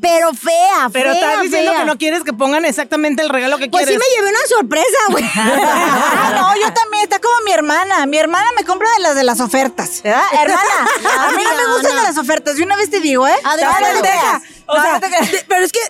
[0.00, 1.80] Pero fea, Pero fea, estás diciendo fea.
[1.80, 4.06] que no quieres que pongan exactamente el regalo que Pues sí quieres.
[4.08, 5.24] me llevé una sorpresa, güey.
[5.34, 8.06] Ah, no, yo también, está como mi hermana.
[8.06, 10.22] Mi hermana me compra de las de las ofertas, ¿verdad?
[10.32, 10.88] Hermana,
[11.26, 12.56] a mí no me gustan de las ofertas.
[12.56, 13.34] De una vez te digo, ¿eh?
[13.44, 14.42] Adriana, No, no deja.
[14.66, 15.80] O No, sea, no te pero es que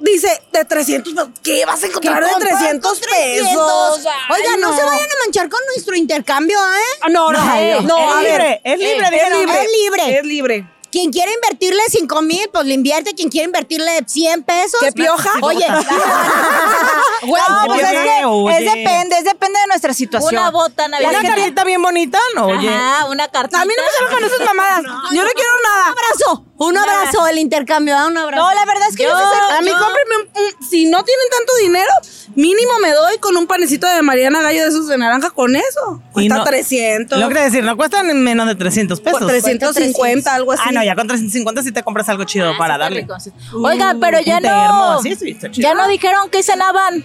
[0.00, 3.48] dice de 300, pesos, ¿qué vas a encontrar de comprar 300 con 300?
[3.48, 4.12] pesos?
[4.30, 4.76] Oiga, no.
[4.76, 6.98] se vayan a manchar con nuestro intercambio, ¿eh?
[7.02, 8.30] Ah, No, no, no, es a ver.
[8.32, 10.18] libre, es libre, es libre, Es libre.
[10.18, 10.68] Es libre.
[10.94, 13.14] Quien quiere invertirle 5 mil, pues le invierte.
[13.16, 14.78] Quien quiere invertirle 100 pesos.
[14.80, 15.28] ¿Qué pioja?
[15.42, 15.66] Oye,
[17.26, 18.58] güey, No, pues es, que oye.
[18.58, 20.34] es depende, es depende de nuestra situación.
[20.40, 21.34] Una bota Una navideña.
[21.34, 22.46] cartita bien bonita, ¿no?
[22.46, 22.68] Oye.
[22.68, 23.60] Ajá, una cartita.
[23.60, 24.82] A mí no me salgan con esas mamadas.
[25.12, 25.88] Yo no quiero un nada.
[25.88, 26.44] abrazo.
[26.56, 28.42] Un abrazo, el intercambio, da un abrazo.
[28.44, 30.84] No, la verdad es que yo, Yo- sí A mí Yo- cómprenme un, un- si
[30.84, 31.90] no tienen tanto dinero,
[32.36, 36.00] mínimo me doy con un panecito de Mariana Gallo de esos de naranja con eso.
[36.12, 37.18] Cuesta no- 300.
[37.18, 39.18] Lo que decir, no cuestan menos de 300 pesos.
[39.18, 40.62] Por 350, algo así.
[40.64, 43.06] Ah, no, ya con 350 sí te compras algo chido para darle.
[43.52, 44.92] Oiga, pero ya un termo, no.
[45.00, 45.68] así sí, está chido.
[45.68, 47.04] Ya no dijeron que cenaban.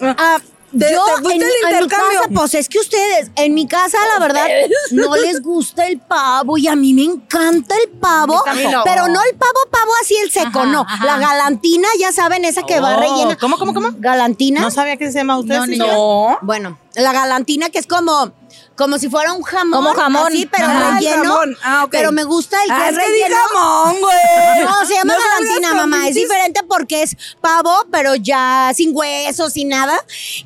[0.00, 0.38] Ah,
[0.70, 2.20] ¿Te- yo te gusta en, el en mi intercambio?
[2.20, 4.46] casa, pues es que ustedes, en mi casa, la verdad,
[4.90, 8.42] no les gusta el pavo y a mí me encanta el pavo,
[8.84, 10.86] pero no el pavo, pavo así el seco, no.
[11.04, 13.36] La galantina, ya saben, esa que va Oh, rellena.
[13.36, 13.88] ¿cómo, cómo, cómo?
[13.98, 14.60] Galantina.
[14.60, 15.58] No sabía que se llama usted.
[15.58, 15.66] No.
[15.88, 16.38] No.
[16.42, 18.32] Bueno, la galantina que es como,
[18.78, 19.72] como si fuera un jamón.
[19.84, 20.28] Como jamón.
[20.28, 21.24] Así, pero el relleno.
[21.24, 21.56] jamón.
[21.62, 21.86] Ah.
[21.90, 23.26] Pero me gusta el que Ah, es relleno.
[23.28, 24.64] di jamón, güey.
[24.64, 26.08] No, se llama No galantina, mamá.
[26.08, 29.98] Es diferente porque es pavo, pero ya sin huesos, sin nada.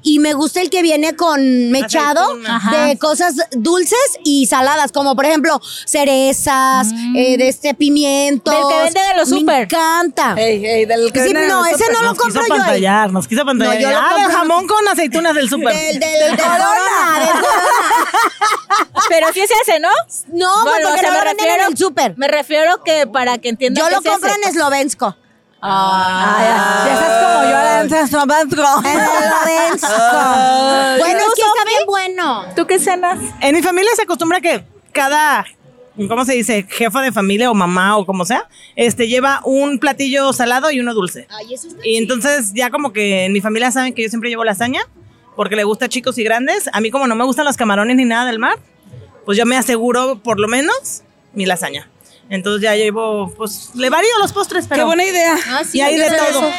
[0.02, 2.36] Y me gusta el que viene con mechado
[2.70, 8.50] de cosas dulces y saladas, como por ejemplo cerezas, eh, de este pimiento.
[8.50, 9.62] Del que venden en los Me súper.
[9.64, 10.34] encanta.
[10.38, 12.46] Ey, ey, del que Sí, venden en no, los ese no lo Nos quiso compro
[12.46, 12.54] yo.
[12.54, 12.58] ahí.
[12.60, 13.74] pantallar, nos quiso pantallar.
[13.74, 15.76] No, yo lo ah, compro- del jamón con aceitunas del súper.
[15.76, 18.21] Del, del, del, Corona, del Corona.
[19.08, 19.88] Pero sí es ese, ¿no?
[20.28, 22.18] No, Bueno, porque o sea, no me lo venden en refiero- el súper.
[22.18, 25.16] Me refiero que para que entiendan Yo que lo es compro ese, en Eslovensko.
[25.64, 26.84] Ah, ya.
[26.86, 28.82] Ya estás como yo, Slovensko.
[28.88, 29.88] En Eslovensko.
[30.98, 32.44] Bueno, es que está bien bueno.
[32.56, 33.18] ¿Tú qué cenas?
[33.40, 35.44] En mi familia se acostumbra que cada,
[36.08, 36.66] ¿cómo se dice?
[36.68, 40.94] Jefa de familia o mamá o como sea, este lleva un platillo salado y uno
[40.94, 41.26] dulce.
[41.30, 44.30] Ay, eso está Y entonces ya como que en mi familia saben que yo siempre
[44.30, 44.82] llevo lasaña
[45.36, 46.68] porque le gusta chicos y grandes.
[46.72, 48.58] A mí como no me gustan los camarones ni nada del mar,
[49.24, 51.88] pues yo me aseguro por lo menos mi lasaña.
[52.28, 55.36] Entonces ya llevo, pues le varío los postres, pero Qué buena idea.
[55.48, 56.46] Ah, sí, y hay de ¿qué todo.
[56.46, 56.54] haces?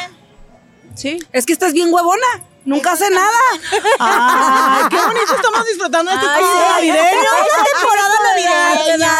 [0.94, 1.18] Sí.
[1.32, 2.26] Es que estás bien huevona.
[2.64, 3.28] Nunca hace nada.
[3.98, 6.72] Ay, qué bonito estamos disfrutando este Ay, espíritu sí.
[6.72, 7.30] navideño.
[7.72, 9.12] temporada navideña.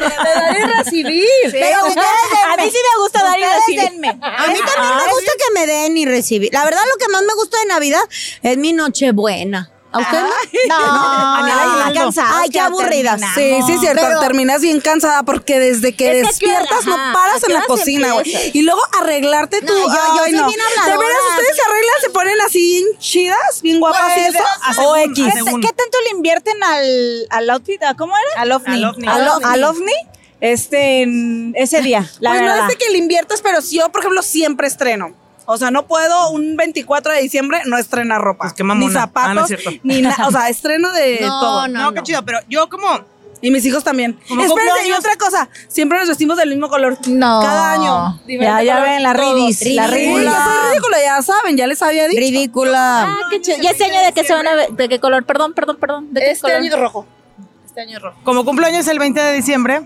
[0.00, 1.24] De dar y recibir.
[1.50, 2.06] Pero ustedes
[2.52, 3.80] a mí sí me gusta dar y recibir.
[3.90, 4.08] denme.
[4.10, 6.50] A mí también me gusta que me den y recibir.
[6.52, 8.02] La verdad, lo que más me gusta de Navidad
[8.42, 9.70] es mi Nochebuena.
[9.92, 10.28] ¿A usted no?
[10.68, 12.00] No, a mí el aguinaldo.
[12.00, 13.30] cansados, Ay, qué terminamos.
[13.34, 14.02] Sí, sí, cierto.
[14.06, 17.08] Pero- terminas bien cansada porque desde que Es que, ¿a qué despiertas hora?
[17.08, 18.50] no paras ¿a en la cocina, güey.
[18.54, 19.72] Y luego arreglarte tú.
[19.72, 20.46] No, yo- yo Ay, no.
[20.46, 21.08] bien De habladora.
[21.08, 24.44] veras, ustedes se arreglan, se ponen así bien chidas, bien guapas y Pues, eso.
[24.62, 25.24] a O X.
[25.34, 27.82] ¿Qué tanto le invierten al, al outfit?
[27.82, 28.42] ¿A ¿Cómo era?
[28.42, 28.74] Al ovni.
[28.74, 29.08] Al ovni.
[29.08, 29.92] Al, ovni.
[30.40, 32.56] Este, en ese día, la pues verdad.
[32.56, 35.14] no es de que le inviertas, pero sí, yo, por ejemplo, siempre estreno.
[35.52, 38.44] O sea, no puedo un 24 de diciembre no estrenar ropa.
[38.44, 38.64] Pues qué.
[38.64, 39.70] Ni zapatos, Ah, no es cierto.
[39.82, 40.26] ni nada.
[40.28, 41.68] O sea, estreno de No, todo.
[41.68, 42.86] no, No, qué chido, pero yo como
[43.42, 44.18] Y mis hijos también.
[44.22, 45.48] Espérense, y otra cosa.
[45.68, 46.98] Siempre nos vestimos del mismo color.
[47.08, 47.40] No.
[47.40, 48.20] Cada año.
[48.28, 50.24] Ya, ya ven, la ridis, la Sí, ridis.
[50.24, 52.20] yo soy ridícula, ya saben, ya les había dicho.
[52.20, 53.04] Ridícula.
[53.04, 53.56] Ah, qué chido.
[53.62, 54.70] ¿Y este año de qué se van a ver?
[54.72, 55.24] ¿De qué color?
[55.24, 56.12] Perdón, perdón, perdón.
[56.12, 56.56] ¿De qué Este color?
[56.58, 57.06] año de rojo.
[57.64, 58.18] Este año rojo.
[58.24, 59.80] como cumpleaños el 20 de diciembre,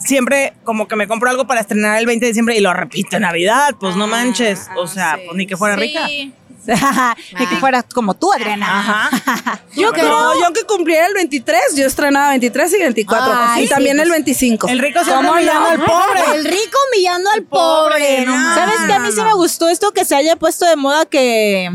[0.00, 3.16] siempre como que me compro algo para estrenar el 20 de diciembre y lo repito
[3.16, 4.68] en Navidad, pues no manches.
[4.76, 6.06] O sea, pues ni que fuera rica.
[6.06, 6.32] Sí.
[7.38, 8.80] Ni que fueras como tú, Adriana.
[8.80, 9.62] Ajá.
[9.74, 10.08] Yo creo.
[10.08, 13.32] No, yo que cumpliera el 23, yo estrenaba 23 y 24.
[13.34, 14.68] Ay, y también sí, el 25.
[14.68, 16.20] El rico siempre mirando al pobre.
[16.34, 18.26] El rico humillando al pobre.
[18.26, 18.54] no no.
[18.54, 18.92] ¿Sabes qué?
[18.92, 21.70] A mí sí me gustó esto que se haya puesto de moda que,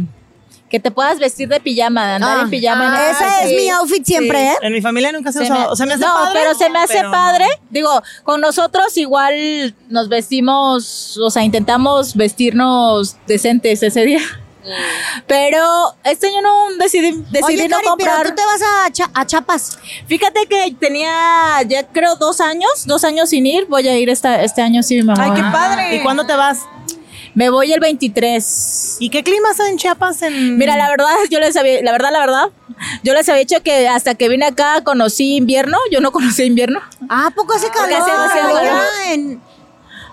[0.75, 2.88] que te puedas vestir de pijama, andar Ah, en pijama.
[2.93, 3.11] ah, ¿no?
[3.11, 3.55] ese es Sí.
[3.55, 4.55] mi outfit siempre, ¿eh?
[4.61, 5.53] En mi familia nunca se, Se usó.
[5.53, 6.31] me- o sea, me hace no, padre.
[6.39, 7.45] pero se me hace pero padre.
[7.69, 14.19] Digo, con nosotros igual nos vestimos, o sea, intentamos vestirnos decentes ese día.
[15.27, 18.17] Pero este año no decidí, decidí Oye, no Cari, comprar.
[18.17, 19.77] pero tú te vas a, Cha- a Chapas.
[20.07, 23.65] Fíjate que tenía ya creo dos años, dos años sin ir.
[23.67, 25.23] Voy a ir esta, este año sí, mi mamá.
[25.23, 25.95] Ay, qué padre.
[25.95, 26.59] ¿Y cuándo te vas?
[27.35, 28.97] Me voy el 23.
[28.99, 30.21] ¿Y qué climas hay en Chiapas?
[30.21, 30.57] En...
[30.57, 32.45] Mira, la verdad, yo les había, la verdad, la verdad,
[33.03, 35.77] yo les había dicho que hasta que vine acá conocí invierno.
[35.91, 36.79] Yo no conocí invierno.
[37.09, 37.91] Ah, ¿a poco hace calor?
[38.01, 38.83] hace demasiado allá calor.
[39.11, 39.41] en-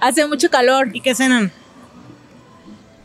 [0.00, 0.88] Hace mucho calor.
[0.92, 1.52] ¿Y qué cenan?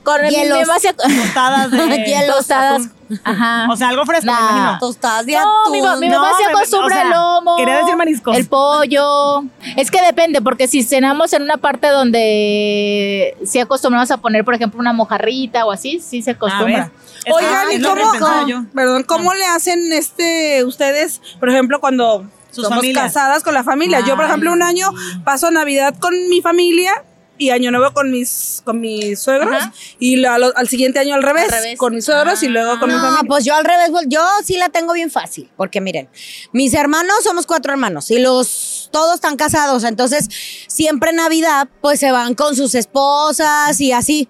[0.04, 0.68] Con mi Hielos.
[0.68, 1.78] hacía- Tostadas de...
[2.28, 2.82] Tostadas.
[3.24, 3.68] Ajá.
[3.72, 4.40] O sea, algo fresco, me Nah.
[4.52, 4.80] imagino.
[4.80, 6.00] Tostadas de No, mi, ma- atún.
[6.02, 7.56] mi mamá No, se acostumbra o sea, al lomo.
[7.56, 8.36] quería decir mariscos.
[8.38, 9.44] El pollo.
[9.78, 14.54] Es que depende, porque si cenamos en una parte donde sí acostumbramos a poner, por
[14.54, 16.92] ejemplo, una mojarrita o así, sí se acostumbra.
[17.26, 18.64] Es- Oigan, ah, ¿y cómo, pensaba yo.
[18.74, 23.04] perdón, cómo le hacen este ustedes, por ejemplo, cuando Sus somos familias.
[23.14, 24.00] casadas con la familia?
[24.02, 24.90] yo, por ejemplo, un año
[25.26, 26.92] paso Navidad con mi familia
[27.38, 29.74] y Año Nuevo con mis con mis suegros Ajá.
[30.00, 31.78] y lo- al, al siguiente año al revés, Al revés.
[31.78, 33.24] con mis suegros y luego con mi No, familia.
[33.28, 36.10] pues yo al revés, pues, yo sí la tengo bien fácil, porque miren,
[36.52, 40.28] mis hermanos somos cuatro hermanos y los todos están casados, entonces
[40.68, 44.30] siempre en Navidad pues se van con sus esposas y así.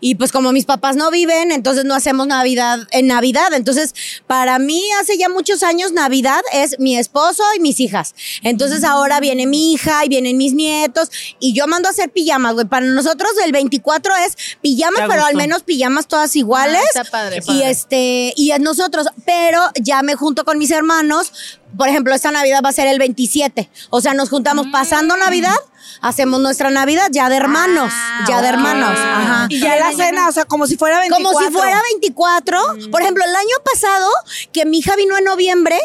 [0.00, 3.52] Y pues como mis papás no viven, entonces no hacemos Navidad en Navidad.
[3.52, 3.94] Entonces,
[4.26, 8.14] para mí hace ya muchos años Navidad es mi esposo y mis hijas.
[8.42, 12.54] Entonces ahora viene mi hija y vienen mis nietos y yo mando a hacer pijamas,
[12.54, 12.66] güey.
[12.66, 16.82] Para nosotros el 24 es pijamas, pero al menos pijamas todas iguales.
[16.96, 17.40] Ah, está padre.
[17.48, 21.32] Y este, y es nosotros, pero ya me junto con mis hermanos
[21.76, 23.70] por ejemplo, esta Navidad va a ser el 27.
[23.90, 25.54] O sea, nos juntamos pasando Navidad,
[26.00, 27.92] hacemos nuestra Navidad ya de hermanos,
[28.28, 28.98] ya de hermanos.
[28.98, 29.46] Ajá.
[29.48, 31.30] Y ya la cena, o sea, como si fuera 24.
[31.30, 32.58] Como si fuera 24.
[32.90, 34.08] Por ejemplo, el año pasado,
[34.52, 35.78] que mi hija vino en noviembre,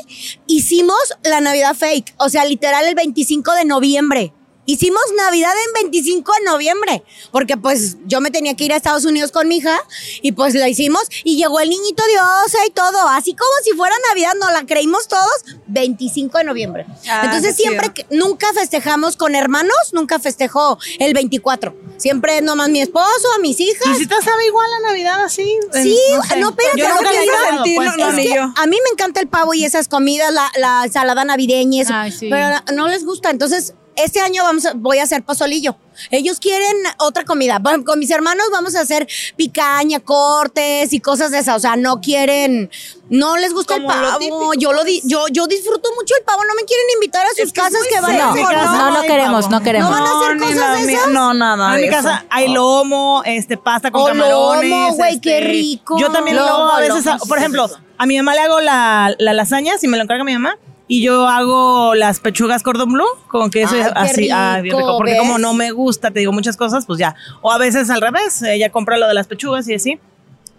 [0.47, 2.13] hicimos la Navidad fake.
[2.17, 4.33] O sea, literal el 25 de noviembre.
[4.69, 9.05] Hicimos Navidad en 25 de noviembre, porque pues yo me tenía que ir a Estados
[9.05, 9.79] Unidos con mi hija
[10.21, 13.95] y pues la hicimos y llegó el niñito Dios y todo, así como si fuera
[14.09, 15.31] Navidad, nos la creímos todos,
[15.67, 16.85] 25 de noviembre.
[17.09, 21.73] Ah, Entonces siempre, que- nunca festejamos con hermanos, nunca festejo el 24.
[21.97, 23.87] Siempre nomás mi esposo, mis hijas.
[23.95, 25.57] ¿Y si te sabe igual la Navidad así?
[25.81, 25.97] Sí,
[26.29, 26.37] sé.
[26.39, 28.41] no, espérate, Yo no nunca sentirlo, pues, no, Es ni que yo.
[28.55, 31.93] a mí me encanta el pavo y esas comidas, la, la ensalada navideña y eso,
[31.95, 32.27] Ay, sí.
[32.29, 33.29] pero no les gusta.
[33.29, 35.75] Entonces, este año vamos a- voy a hacer pozolillo.
[36.11, 37.59] Ellos quieren otra comida.
[37.85, 41.55] Con mis hermanos vamos a hacer picaña, cortes y cosas de esas.
[41.57, 42.69] O sea, no quieren,
[43.09, 44.17] no les gusta el Como pavo.
[44.19, 44.53] típico.
[44.53, 46.43] Yo lo di- yo, yo disfruto mucho el pavo.
[46.45, 48.35] No me quieren invitar a sus casas que vayan.
[48.35, 49.89] No, no, no queremos, no queremos.
[49.89, 51.07] ¿No van a hacer cosas de esas?
[51.09, 51.75] No, nada.
[51.75, 52.25] en mi casa eso.
[52.29, 54.69] hay lomo, este, pasta con O camarones.
[54.69, 55.97] lomo, güey, este, qué rico.
[55.99, 58.61] Yo también Lomo, luego a veces, lomo, a- por ejemplo, a mi mamá le hago
[58.61, 60.57] la, la lasaña, si me lo encarga mi mamá,
[60.87, 64.77] y yo hago las pechugas cordon bleu con queso Ay, qué así, ah, bien rico,
[64.79, 65.19] rico, porque ¿ves?
[65.21, 67.15] como no me gusta, te digo muchas cosas, pues ya.
[67.41, 69.99] O a veces al revés, ella compra lo de las pechugas y así.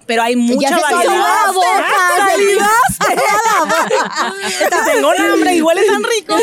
[0.07, 1.05] Pero hay mucha Ya variedad.
[1.05, 1.85] la boca,
[2.57, 2.69] la.
[4.93, 6.35] Tengo hambre y huele tan rico.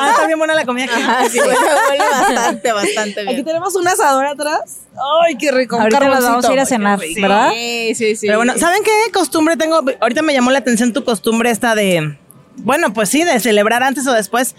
[0.00, 1.02] ah, está bien buena la comida aquí.
[1.02, 3.44] Ah, sí, huele, huele bastante, bastante Aquí bien.
[3.44, 4.80] tenemos un asador atrás.
[5.24, 5.80] Ay, qué rico.
[5.80, 7.50] Ahorita nos vamos a ir a cenar, ¿verdad?
[7.52, 8.26] Sí, sí, sí.
[8.26, 9.80] Pero bueno, ¿saben qué costumbre tengo?
[10.00, 12.18] Ahorita me llamó la atención tu costumbre esta de,
[12.58, 14.54] bueno, pues sí, de celebrar antes o después.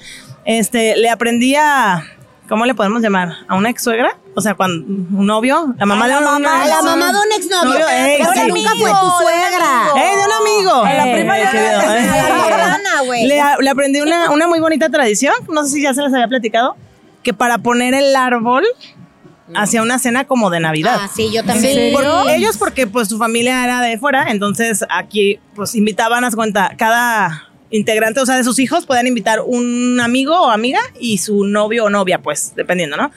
[0.45, 2.03] Este, le aprendí a,
[2.49, 3.33] ¿cómo le podemos llamar?
[3.47, 4.17] ¿A una ex suegra?
[4.35, 7.69] O sea, cuando un novio, la mamá de un A la mamá de un exnovio.
[7.69, 8.47] Novio, ey, Ahora sí.
[8.49, 9.87] nunca fue tu suegra.
[9.95, 10.83] ¡Eh, de un amigo!
[10.83, 12.09] A la prima de qué una- bien.
[12.09, 13.27] A la hermana, güey.
[13.27, 16.27] Le, le aprendí una, una muy bonita tradición, no sé si ya se les había
[16.27, 16.75] platicado,
[17.21, 18.63] que para poner el árbol
[19.55, 20.97] hacía una cena como de Navidad.
[20.99, 21.93] Ah, sí, yo también.
[21.93, 26.71] Por- ellos porque pues su familia era de fuera, entonces aquí pues invitaban a cuenta
[26.77, 31.43] cada integrante, o sea, de sus hijos podían invitar un amigo o amiga y su
[31.45, 33.11] novio o novia, pues, dependiendo, ¿no?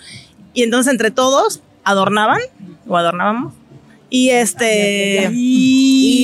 [0.55, 2.41] Y entonces entre todos adornaban
[2.89, 3.53] o adornábamos
[4.11, 5.29] y este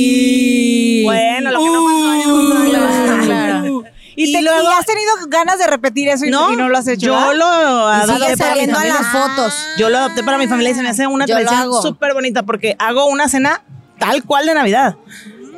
[0.03, 3.83] y bueno, lo que no pasó Claro.
[4.15, 6.69] ¿Y, Y te- luego- y has tenido ganas de repetir eso y no, y no
[6.69, 7.07] lo has hecho?
[7.07, 7.35] Yo ¿verdad?
[7.35, 7.45] lo
[7.89, 8.95] adopté para mi familia.
[8.95, 9.55] las fotos.
[9.79, 12.43] Yo lo adopté para mi familia y se me hace una Yo tradición súper bonita
[12.43, 13.63] porque hago una cena
[13.99, 14.97] tal cual de Navidad.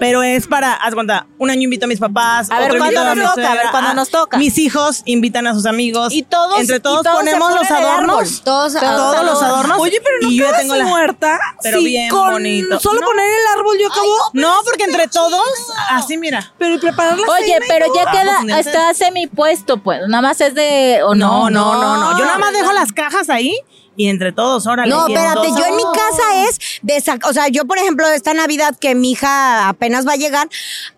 [0.04, 3.34] Pero es para, haz cuenta, un año invito a mis papás, A ver, ¿cuándo nos
[3.34, 3.52] toca?
[3.52, 4.36] A ver, ¿cuándo ah, nos toca?
[4.36, 6.12] Mis hijos invitan a sus amigos.
[6.12, 8.16] Y todos- Entre y todos, todos ponemos los adornos.
[8.18, 8.40] árbol.
[8.44, 9.78] Todos, Todos los adornos.
[9.80, 11.40] Oye, pero no y yo tengo la- muerta.
[11.62, 12.78] Pero Sí, bien con bonito.
[12.80, 13.06] Solo No.
[13.06, 14.16] poner el árbol yo acabo.
[14.34, 15.42] No, porque entre todos,
[15.90, 16.52] así mira.
[16.58, 20.00] Pero preparar la Oye, pero ya Ah, pues, queda, está semipuesto, pues.
[20.08, 21.00] Nada más es de.
[21.04, 22.18] ¿o No, no, no, no, no.
[22.18, 23.56] Yo nada más dejo las cajas ahí
[23.96, 24.90] y entre todos, órale.
[24.90, 28.76] No, espérate, yo en mi casa es de o sea, yo por ejemplo esta Navidad
[28.78, 30.50] que mi hija apenas va a llegar,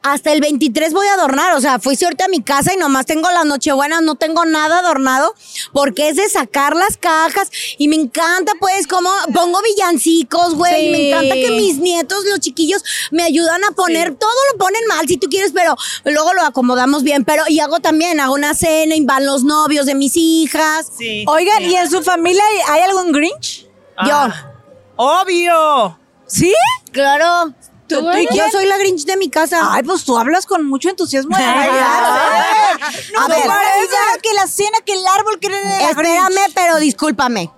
[0.02, 3.06] hasta el 23 voy a adornar, o sea, fui ahorita a mi casa y nomás
[3.06, 5.32] tengo las nochebuenas, no tengo nada adornado,
[5.72, 10.90] porque es de sacar las cajas y me encanta pues como pongo villancicos, güey, y
[10.90, 15.06] me encanta que mis nietos, los chiquillos me ayudan a poner, todo lo ponen mal
[15.06, 18.96] si tú quieres, pero luego lo acomodamos bien, pero y hago también, hago una cena
[18.96, 20.90] y van los novios de mis hijas.
[20.98, 21.24] Sí.
[21.28, 23.68] Oigan, ¿y en su familia hay, algún Grinch?
[23.96, 24.55] Ah,
[24.96, 25.98] Obvio.
[26.26, 26.52] ¿Sí?
[26.92, 27.52] Claro.
[27.88, 29.60] ¿Tú- tú y Yo soy la Grinch de mi casa.
[29.72, 31.36] Ay, pues tú hablas con mucho entusiasmo.
[31.36, 32.78] de Ay, Navidad.
[33.14, 35.46] no, a ver, parece que la cena, que el árbol, que
[35.90, 37.50] espérame, pero discúlpame.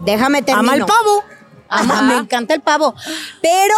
[0.00, 0.74] Déjame terminar.
[0.74, 1.24] Ama el pavo.
[1.68, 2.94] Ama- me encanta el pavo.
[3.42, 3.76] Pero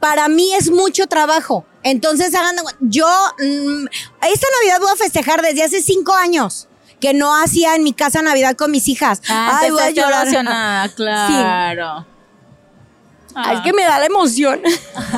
[0.00, 1.64] para mí es mucho trabajo.
[1.84, 3.06] Entonces, hagan yo
[3.38, 3.86] mm,
[4.22, 6.66] esta Navidad voy a festejar desde hace cinco años
[7.00, 9.22] que no hacía en mi casa Navidad con mis hijas.
[9.28, 10.26] Ah, Ay, voy a llorar.
[10.96, 12.06] claro.
[13.46, 14.60] Ay, es que me da la emoción.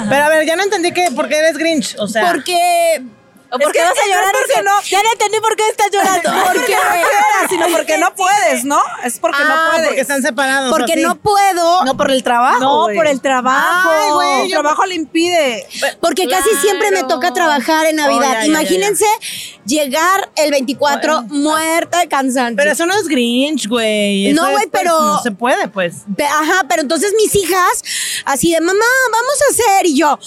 [0.09, 1.97] Pero a ver, ya no entendí que por qué eres Grinch.
[1.99, 3.03] O sea, Porque
[3.53, 4.33] ¿O por qué vas a no llorar?
[4.33, 6.31] porque no- Ya no entendí por qué estás llorando.
[6.45, 8.81] Porque no quieras, sino porque no puedes, ¿no?
[9.05, 9.87] Es porque Ah, no puedes.
[9.89, 10.71] porque están separados.
[10.71, 11.03] porque así.
[11.03, 11.85] no puedo.
[11.85, 12.61] No, por el trabajo.
[12.61, 13.91] No, por el trabajo.
[13.93, 15.67] Ay, güey, el trabajo le impide.
[16.01, 18.19] Porque casi siempre me toca trabajar en Navidad.
[18.21, 19.07] Oh, ya, ya, Imagínense
[19.67, 22.57] llegar el 24 muerta de cansancio.
[22.57, 24.33] Pero eso no es Grinch, güey.
[24.33, 25.97] No, güey, pues, pero- No se puede, pues.
[26.25, 27.83] Ajá, pero entonces mis hijas,
[28.25, 29.87] así de mamá, vamos a hacer.
[29.87, 30.19] Y yo,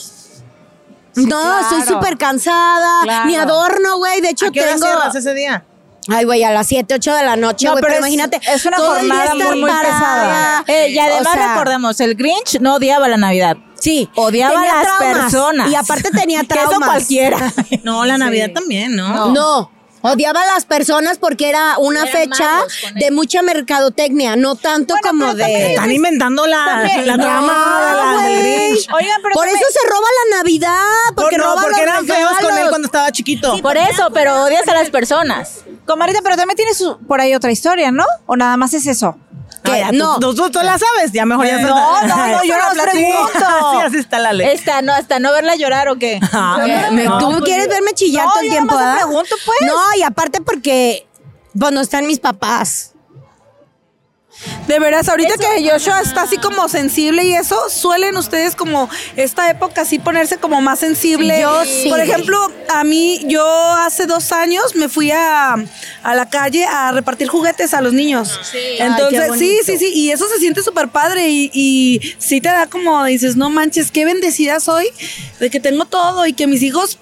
[1.15, 1.59] no, claro.
[1.61, 3.01] estoy súper cansada.
[3.03, 3.25] Claro.
[3.25, 4.21] Ni adorno, güey.
[4.21, 4.85] De hecho, ¿A qué hora tengo.
[4.85, 5.63] cierras ese día?
[6.09, 8.41] Ay, güey, a las 7, 8 de la noche, No, pero pero, es- imagínate.
[8.45, 10.63] es una jornada estar muy, muy pesada.
[10.67, 13.55] Eh, y además O sea, recordemos, el Grinch no odiaba la Navidad.
[13.79, 14.09] Sí.
[14.15, 15.17] Odiaba a las traumas.
[15.31, 15.71] personas.
[15.71, 16.73] Y aparte tenía Que traumas.
[16.73, 17.53] eso cualquiera.
[17.83, 19.29] No, la Navidad también, ¿no?
[19.33, 19.71] No.
[20.05, 22.49] Odiaba a las personas porque era una Eran fecha
[22.95, 25.71] de mucha mercadotecnia, no tanto como de.
[25.75, 27.07] Están inventando la, También.
[27.07, 28.39] la No, trama de la.
[28.39, 28.87] Grinch.
[28.93, 30.83] Oigan, pero Por también- eso se roba la Navidad,
[31.15, 33.57] porque Por- no, roba porque los eran feos con él cuando estaba chiquito.
[33.61, 35.61] Por eso, pero odias a las personas.
[35.85, 38.05] Comadrita, pero también tienes su- por ahí otra historia, ¿no?
[38.25, 39.17] ¿O nada más es eso?
[39.65, 40.19] Ah, No.
[40.19, 43.29] Tú, tú- tú la sabes, ya mejor ya se No, no, no, yo no pregunto.
[43.71, 44.47] Sí, así está la ley.
[44.49, 46.19] Esta, no, hasta no verla llorar o qué.
[46.67, 48.75] Eh, me- ¿Tú quieres verme chillar No, todo el yo tiempo?
[48.75, 48.95] ¿verdad?
[48.97, 49.57] pregunto, pues.
[49.61, 51.07] No, y aparte porque,
[51.57, 52.92] pues no están mis papás.
[54.67, 59.49] De veras, ahorita que Joshua está así como sensible y eso, suelen ustedes como esta
[59.49, 61.41] época así ponerse como más sensible.
[61.41, 61.89] Yo sí.
[61.89, 62.37] Por ejemplo,
[62.73, 65.55] a mí, yo hace dos años me fui a,
[66.03, 68.39] a la calle a repartir juguetes a los niños.
[68.79, 72.41] Entonces, Ay, qué sí, sí, sí, y eso se siente súper padre y, y sí
[72.41, 74.87] te da como, dices, no manches, qué bendecida soy
[75.39, 76.97] de que tengo todo y que mis hijos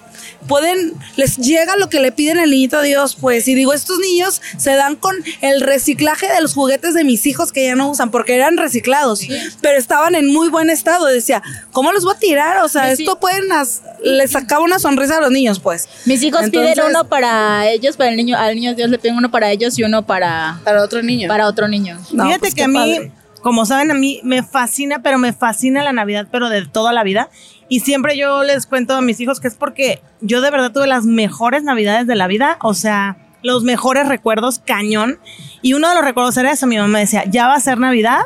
[0.48, 4.40] pueden, les llega lo que le piden el niñito Dios, pues, y digo, estos niños
[4.56, 8.10] se dan con el reciclaje de los juguetes de mis hijos que ya no usan,
[8.10, 9.20] porque eran reciclados,
[9.60, 12.58] pero estaban en muy buen estado, decía, ¿cómo los voy a tirar?
[12.58, 15.88] O sea, esto pueden, as- les sacaba una sonrisa a los niños, pues.
[16.06, 19.16] Mis hijos Entonces- piden uno para ellos, para el niño, al niño Dios le piden
[19.16, 21.28] uno para ellos y uno para, Para otro niño.
[21.28, 21.98] para otro niño.
[22.12, 23.12] No, Fíjate pues, que a mí, padre.
[23.42, 27.02] como saben, a mí me fascina, pero me fascina la Navidad, pero de toda la
[27.04, 27.28] vida.
[27.72, 30.86] Y siempre yo les cuento a mis hijos que es porque yo de verdad tuve
[30.86, 35.18] las mejores Navidades de la vida, o sea, los mejores recuerdos, cañón.
[35.62, 37.78] Y uno de los recuerdos era eso, mi mamá me decía, ya va a ser
[37.78, 38.20] Navidad,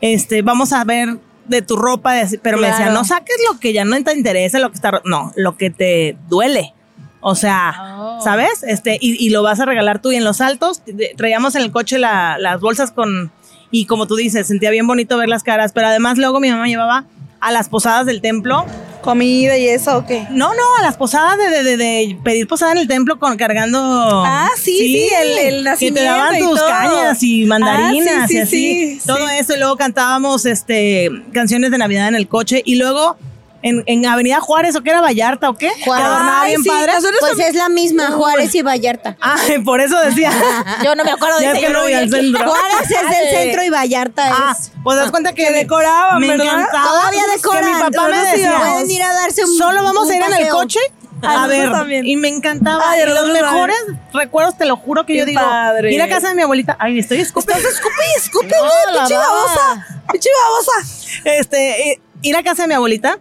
[0.00, 3.84] este, vamos a ver de tu ropa, pero me decía, no saques lo que ya
[3.84, 6.72] no te interesa, lo que está, no, lo que te duele.
[7.20, 8.20] O sea, Oh.
[8.22, 8.62] ¿sabes?
[8.62, 10.12] Este, y, y lo vas a regalar tú.
[10.12, 10.82] Y en los altos,
[11.16, 13.32] traíamos en el coche la- las bolsas con.
[13.72, 15.72] Y como tú dices, sentía bien bonito ver las caras.
[15.72, 17.04] Pero además, luego mi mamá llevaba
[17.40, 18.64] a las posadas del templo.
[19.02, 20.26] Comida y eso, ¿o qué?
[20.30, 23.36] No, no, a las posadas de, de, de- de pedir posada en el templo con
[23.36, 23.78] cargando.
[24.26, 28.26] Ah, sí, sí, el- el Que te daban nacimiento y tus cañas y mandarinas Ah,
[28.26, 28.98] sí, y sí, así.
[29.00, 29.34] sí, todo sí.
[29.38, 29.54] eso.
[29.54, 32.60] Y luego cantábamos este canciones de Navidad en el coche.
[32.66, 33.16] Y luego
[33.62, 35.72] en, en Avenida Juárez, ¿o qué era Vallarta o qué?
[35.76, 36.06] Que Juárez.
[36.06, 36.92] adornaba bien sí, padre.
[37.20, 39.16] Pues es la misma, Juárez y Vallarta.
[39.20, 40.30] Ay, por eso decía.
[40.84, 42.26] Yo no me acuerdo de Ya que yo no voy al vi aquí.
[42.32, 42.48] centro.
[42.50, 44.70] Juárez es del centro y Vallarta Ah, es.
[44.84, 46.46] pues das cuenta que, Que decoraban, me ¿verdad?
[46.46, 46.84] encantaba.
[46.84, 47.64] Todavía que decoran.
[47.64, 50.32] mi papá me decía, Pueden ir a darse un solo vamos un a ir en
[50.34, 50.80] el coche
[51.20, 51.72] Ah, a ver.
[51.72, 52.06] también.
[52.06, 52.80] Y me encantaba.
[52.90, 53.76] Ay, y los mejores
[54.14, 55.40] recuerdos, te lo juro que Qué yo digo.
[55.40, 55.92] padre.
[55.92, 56.76] Ir a casa de mi abuelita.
[56.78, 57.58] Ay, estoy escupiendo.
[57.58, 59.86] Estás escupe y escupe, No, pinche babosa.
[60.12, 60.88] Pinche babosa.
[61.24, 63.18] Este, ir a casa de mi abuelita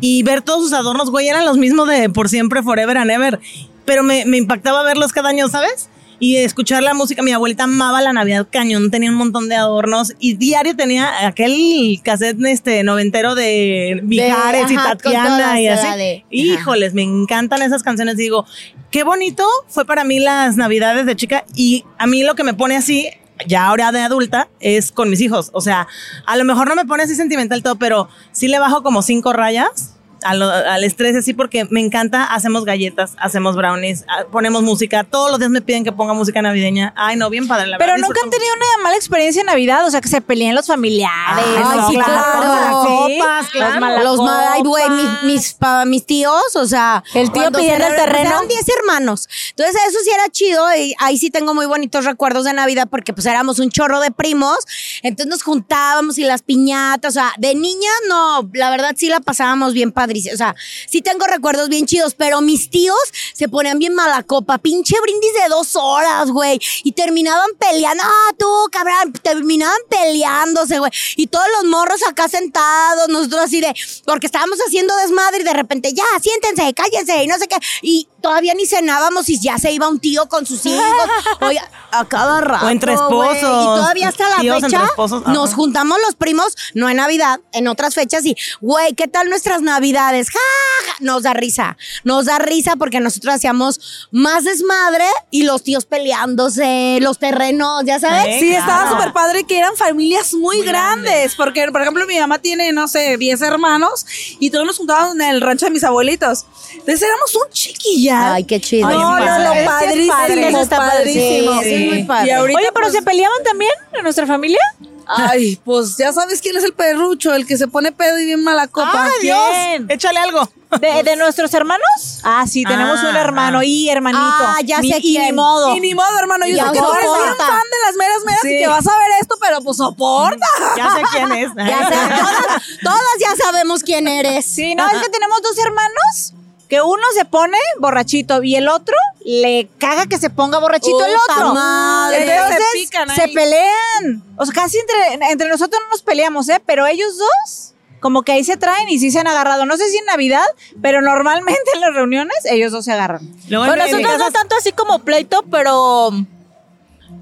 [0.00, 3.40] y ver todos sus adornos, güey, eran los mismos de por siempre, forever and ever.
[3.84, 5.88] Pero me, me impactaba verlos cada año, ¿sabes?
[6.18, 7.22] Y escuchar la música.
[7.22, 12.00] Mi abuelita amaba la Navidad cañón, tenía un montón de adornos y diario tenía aquel
[12.02, 15.86] cassette este noventero de Mijares y Tatiana y así.
[15.98, 16.26] de- ajá.
[16.30, 18.16] Híjoles, me encantan esas canciones.
[18.16, 18.46] Digo,
[18.90, 22.54] qué bonito fue para mí las Navidades de chica y a mí lo que me
[22.54, 23.08] pone así
[23.46, 25.50] ya ahora de adulta es con mis hijos.
[25.52, 25.88] O sea,
[26.24, 29.32] a lo mejor no me pone así sentimental todo, pero sí le bajo como cinco
[29.32, 29.95] rayas.
[30.26, 35.04] A lo- al estrés así porque me encanta, hacemos galletas, hacemos brownies, ah, ponemos música,
[35.04, 36.92] todos los días me piden que ponga música navideña.
[36.96, 38.06] Ay, no, bien padre, la Pero verdad.
[38.06, 41.44] nunca han tenido una mala experiencia en Navidad, o sea, que se peleen los familiares.
[41.46, 41.88] Ay, ¿no?
[41.88, 42.40] sí, claro.
[42.40, 43.70] Las copas, claro.
[43.72, 44.04] Los malacopas.
[44.04, 47.02] Los mal, ay, güey, mis, mis, pa- mis tíos, o sea.
[47.14, 48.30] El tío pidiendo el terreno.
[48.30, 49.28] Eran 10 hermanos.
[49.50, 50.64] Entonces, eso sí era chido.
[50.76, 54.10] Y ahí sí tengo muy bonitos recuerdos de Navidad porque, pues, éramos un chorro de
[54.10, 54.58] primos.
[55.06, 57.10] Entonces, nos juntábamos y las piñatas.
[57.10, 60.34] O sea, de niña, no, la verdad sí la pasábamos bien padrísimo.
[60.34, 60.54] O sea,
[60.88, 62.98] sí tengo recuerdos bien chidos, pero mis tíos
[63.32, 64.58] se ponían bien mala copa.
[64.58, 66.60] Pinche brindis de dos horas, güey.
[66.84, 68.02] Y terminaban peleando.
[68.04, 69.12] Ah, tú, cabrón.
[69.22, 70.90] Terminaban peleándose, güey.
[71.16, 73.74] Y todos los morros acá sentados, nosotros así de.
[74.04, 77.56] Porque estábamos haciendo desmadre y de repente, ya, siéntense, cállense y no sé qué.
[77.82, 80.84] Y todavía ni cenábamos y ya se iba un tío con sus hijos.
[81.40, 81.60] Oye,
[81.92, 82.66] a cada rato.
[82.66, 85.32] O entre esposos, Y todavía hasta la fecha esposos, ajá.
[85.32, 89.60] nos juntamos los primos, no en Navidad, en otras fechas y, güey, ¿qué tal nuestras
[89.60, 90.30] Navidades?
[90.30, 90.38] ¡Ja!
[90.86, 90.96] ja!
[91.00, 91.76] Nos da risa.
[92.04, 98.00] Nos da risa porque nosotros hacíamos más desmadre y los tíos peleándose, los terrenos, ya
[98.00, 98.40] sabes.
[98.40, 98.60] Sí, claro.
[98.60, 102.88] estaba súper padre que eran familias muy, grandes, porque por ejemplo mi mamá tiene, no
[102.88, 104.06] sé, 10 hermanos
[104.40, 106.44] y todos nos juntábamos en el rancho de mis abuelitos.
[106.72, 108.32] Entonces éramos un chiquillar.
[108.34, 108.88] Ay, qué chido.
[108.88, 111.60] No, no, es padrísimo, padre, eso está padrísimo.
[111.62, 112.28] Sí, eso es muy padre.
[112.28, 114.60] Y ahorita Oye, pero pues, ¿se peleaban también en nuestra familia?
[115.08, 118.42] Ay, pues ya sabes quién es el perrucho, el que se pone pedo y bien
[118.42, 119.04] mala copa.
[119.04, 119.38] ¡Ay, Dios!
[119.52, 119.86] ¿quién?
[119.90, 120.48] Échale algo.
[120.80, 121.86] ¿De, de nuestros hermanos?
[122.24, 123.64] Ah, sí, tenemos Ah, un hermano ah.
[123.64, 124.20] y hermanito.
[124.24, 125.26] Ah, ya Ni- sé y quién.
[125.26, 125.76] ni modo.
[125.76, 127.46] Y ni modo, hermano, yo Ya sé que tú eres bien soporta.
[127.46, 128.58] fan de las meras meras y Sí.
[128.58, 130.46] que vas a ver esto, pero pues soporta.
[130.76, 131.50] Ya sé quién es.
[131.56, 134.44] Ya sé, todas, todas ya sabemos quién eres.
[134.44, 136.32] Sí, no, es que tenemos dos hermanos
[136.68, 138.94] que uno se pone borrachito y el otro
[139.24, 141.54] le caga que se ponga borrachito el otro.
[141.54, 142.22] madre.
[142.36, 143.34] Entonces Se pican se ahí.
[143.34, 144.22] pelean.
[144.36, 146.60] O sea, casi entre, entre nosotros no nos peleamos, ¿eh?
[146.64, 149.64] Pero ellos dos, como que ahí se traen y sí se han agarrado.
[149.66, 150.44] No sé si en Navidad,
[150.82, 153.22] pero normalmente en las reuniones ellos dos se agarran.
[153.48, 156.10] Luego Bueno, nosotros no tanto así como pleito, pero.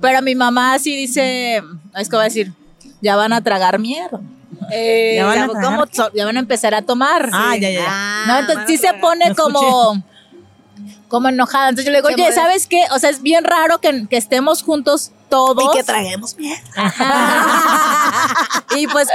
[0.01, 1.63] Pero mi mamá sí dice.
[1.97, 2.53] Es que va a decir,
[3.01, 4.21] ya van a tragar mierda.
[4.71, 5.87] Eh, ¿Ya van a ¿cómo
[6.25, 7.29] van a empezar a tomar.
[7.33, 7.61] Ah, Sí.
[7.61, 7.87] ya, ya, ya.
[7.89, 10.03] Ah, No, entonces sí se pone como.
[11.09, 11.69] Como enojada.
[11.69, 12.35] Entonces yo le digo, oye, mueve.
[12.35, 12.85] ¿sabes qué?
[12.91, 15.65] O sea, es bien raro que, que estemos juntos todos.
[15.65, 16.63] Y que traguemos mierda.
[18.77, 19.09] y pues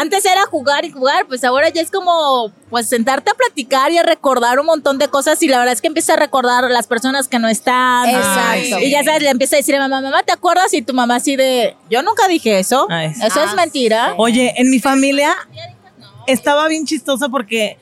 [0.00, 3.98] antes era jugar y jugar, pues ahora ya es como pues sentarte a platicar y
[3.98, 6.86] a recordar un montón de cosas y la verdad es que empieza a recordar las
[6.86, 8.08] personas que no están.
[8.08, 8.78] Exacto.
[8.80, 10.72] Y ya sabes, le empieza a decir a mamá, mamá, ¿te acuerdas?
[10.74, 12.86] Y tu mamá así de, yo nunca dije eso.
[12.90, 13.12] Ay.
[13.22, 14.14] Eso es mentira.
[14.16, 15.34] Oye, en mi familia
[16.26, 17.78] estaba bien chistoso porque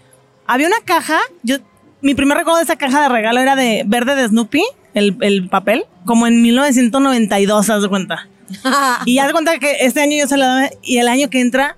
[0.46, 1.18] había una caja.
[1.42, 1.56] Yo,
[2.06, 4.62] mi primer recuerdo de esa caja de regalo era de verde de Snoopy,
[4.94, 8.28] el, el papel, como en 1992, haz de cuenta.
[9.06, 11.40] Y haz de cuenta que este año yo se la daba y el año que
[11.40, 11.76] entra.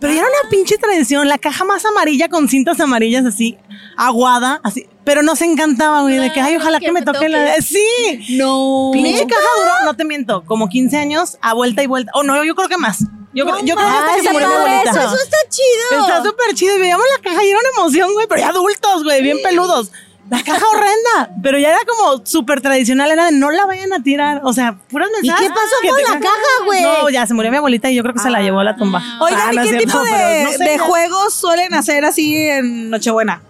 [0.00, 3.56] Pero ya era una pinche tradición, la caja más amarilla con cintas amarillas así,
[3.96, 4.86] aguada, así.
[5.08, 7.54] Pero nos encantaba, güey, de que, ay, ojalá que, me toque, la.
[7.62, 8.36] Sí.
[8.36, 8.90] No.
[8.92, 12.12] Pinche caja duró, no te miento, como 15 años a vuelta y vuelta.
[12.14, 12.98] Oh, no, yo creo que más.
[13.32, 14.90] Yo, creo, yo creo que hasta que se murió mi abuelita.
[14.90, 15.00] eso.
[15.00, 16.00] Eso está chido.
[16.06, 16.76] Está súper chido.
[16.76, 18.26] Y veíamos la caja y era una emoción, güey.
[18.28, 19.90] Pero ya adultos, güey, bien peludos.
[20.28, 21.30] La caja horrenda.
[21.42, 23.10] Pero ya era como súper tradicional.
[23.10, 24.42] Era de no la vayan a tirar.
[24.44, 25.48] O sea, puras ¿Y mensajes.
[25.48, 26.82] qué pasó con la caja, güey?
[26.82, 28.76] No, ya se murió mi abuelita y yo creo que se la llevó a la
[28.76, 29.02] tumba.
[29.22, 30.82] Oigan, Ah, ¿y no qué cierto, tipo de, pero no sé, de ya.
[30.82, 33.40] juegos suelen hacer así en Nochebuena?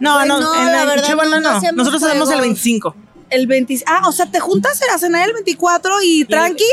[0.00, 2.40] No, Pues no, no, en la la verdad, no, no Nosotros hacemos el juegos.
[2.40, 2.96] 25.
[3.30, 6.64] El 20, ah, o sea, te juntas a cenar el 24 y tranqui,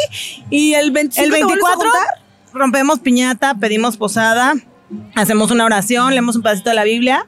[0.49, 2.07] y el 25 El te vuelves a 24 juntar.
[2.53, 4.53] rompemos piñata, pedimos posada,
[5.15, 7.27] hacemos una oración, leemos un pedacito de la Biblia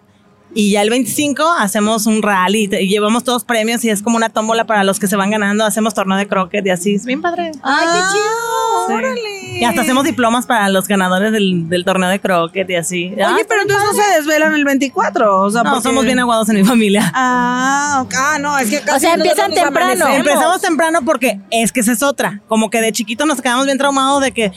[0.54, 4.30] y ya el 25 hacemos un rally y llevamos todos premios y es como una
[4.30, 7.22] tómbola para los que se van ganando, hacemos torneo de croquet y así, es bien
[7.22, 7.52] padre.
[7.64, 8.88] Ay, qué chido.
[8.88, 8.93] Sí.
[8.93, 9.37] órale.
[9.56, 13.12] Y hasta hacemos diplomas para los ganadores del, del torneo de croquet y así.
[13.14, 16.20] Oye, Ah, pero entonces no se desvelan el 24, o sea, no, porque- somos bien
[16.20, 17.12] aguados en mi familia.
[17.16, 18.14] Ah, ok.
[18.18, 19.86] ah, no, es que casi O sea, empiezan temprano.
[20.06, 20.18] amanecemos.
[20.18, 22.41] Empezamos temprano porque es que esa es otra.
[22.48, 24.52] Como que de chiquito nos quedamos bien traumados de que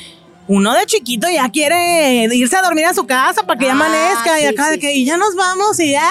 [0.53, 3.75] uno de chiquito ya quiere irse a dormir a su casa para que ya Ah,
[3.75, 6.11] amanezca y sí, acá sí, de que y ya nos vamos y ya.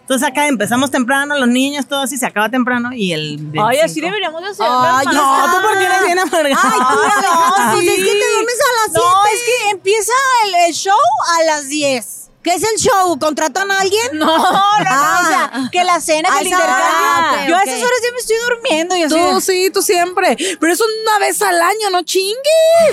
[0.00, 3.38] Entonces acá empezamos temprano, los niños, todo así, se acaba temprano y el.
[3.62, 3.84] Ay, 25.
[3.84, 4.66] así deberíamos de hacer.
[4.70, 6.60] Ay, No, tú porque eres bien amargado.
[6.62, 9.00] Ay, tú no, pues es que te duermes a las 7.
[9.04, 10.12] No, es que empieza
[10.46, 10.98] el, el show
[11.38, 12.25] a las 10.
[12.46, 13.18] ¿Qué es el show?
[13.18, 14.06] ¿Contratan a alguien?
[14.12, 15.20] No, no, no, Ah.
[15.20, 16.76] o sea, que la cena, que Ah, el intercambio.
[16.84, 19.14] ah, Yo a esas horas ya me estoy durmiendo y así.
[19.16, 20.36] Tú de- sí, tú siempre.
[20.60, 22.36] Pero eso una vez al año, no chingues.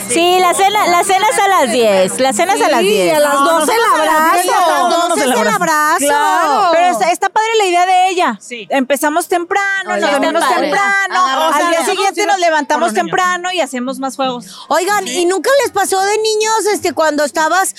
[0.10, 2.20] Sí, la cena, la cena es a las 10.
[2.20, 3.16] La cena es a las Sí, 10.
[3.16, 4.34] a las No, 12 el nosotros a las abrazo.
[4.34, 5.98] 10 ya estamos dándonos Entonces el el abrazo.
[6.00, 6.70] Claro.
[6.74, 8.38] Pero está, está padre la idea de ella.
[8.42, 8.68] Sí.
[8.72, 11.26] Empezamos temprano, Oye, nos dormimos temprano.
[11.28, 14.46] Agarramos al día siguiente Sí, nos levantamos temprano y hacemos más juegos.
[14.70, 17.76] Oigan, ¿y nunca les pasó de niños este cuando estabas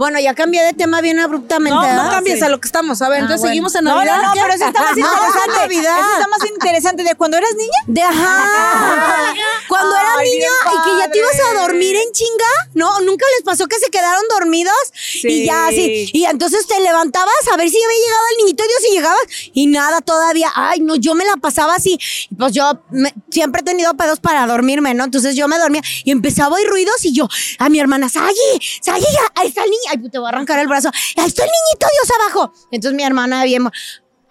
[0.00, 1.74] bueno, ya cambié de tema bien abruptamente.
[1.78, 2.44] No, no cambies Sí.
[2.44, 3.02] a lo que estamos.
[3.02, 3.50] A ver, Ah, entonces bueno.
[3.50, 4.16] seguimos en No, Navidad.
[4.16, 4.40] no, no, ¿Qué?
[4.42, 5.58] pero eso está más Ah, interesante.
[5.60, 5.98] Navidad.
[6.00, 7.78] Eso está más interesante de cuando eras niña.
[7.86, 9.34] De ajá.
[9.68, 12.44] Cuando era Ay, niña bien y que ya te ibas a dormir en chinga,
[12.74, 13.00] ¿no?
[13.02, 14.74] ¿Nunca les pasó que se quedaron dormidos?
[15.22, 16.10] Y ya así.
[16.12, 19.20] Y entonces te levantabas a ver si había llegado el niñito Dios y llegabas
[19.52, 20.50] y nada todavía.
[20.56, 21.98] Ay, no, yo me la pasaba así.
[22.36, 25.04] Pues yo me- siempre he tenido pedos para dormirme, ¿no?
[25.04, 27.28] Entonces yo me dormía y empezaba a oír ruidos y yo
[27.58, 29.04] a mi hermana, Sayi, Sayi,
[29.36, 29.82] ahí está el niño.
[29.90, 30.90] Ay, te voy a arrancar el brazo.
[31.16, 32.52] Ahí está el niñito Dios abajo.
[32.70, 33.68] Entonces mi hermana bien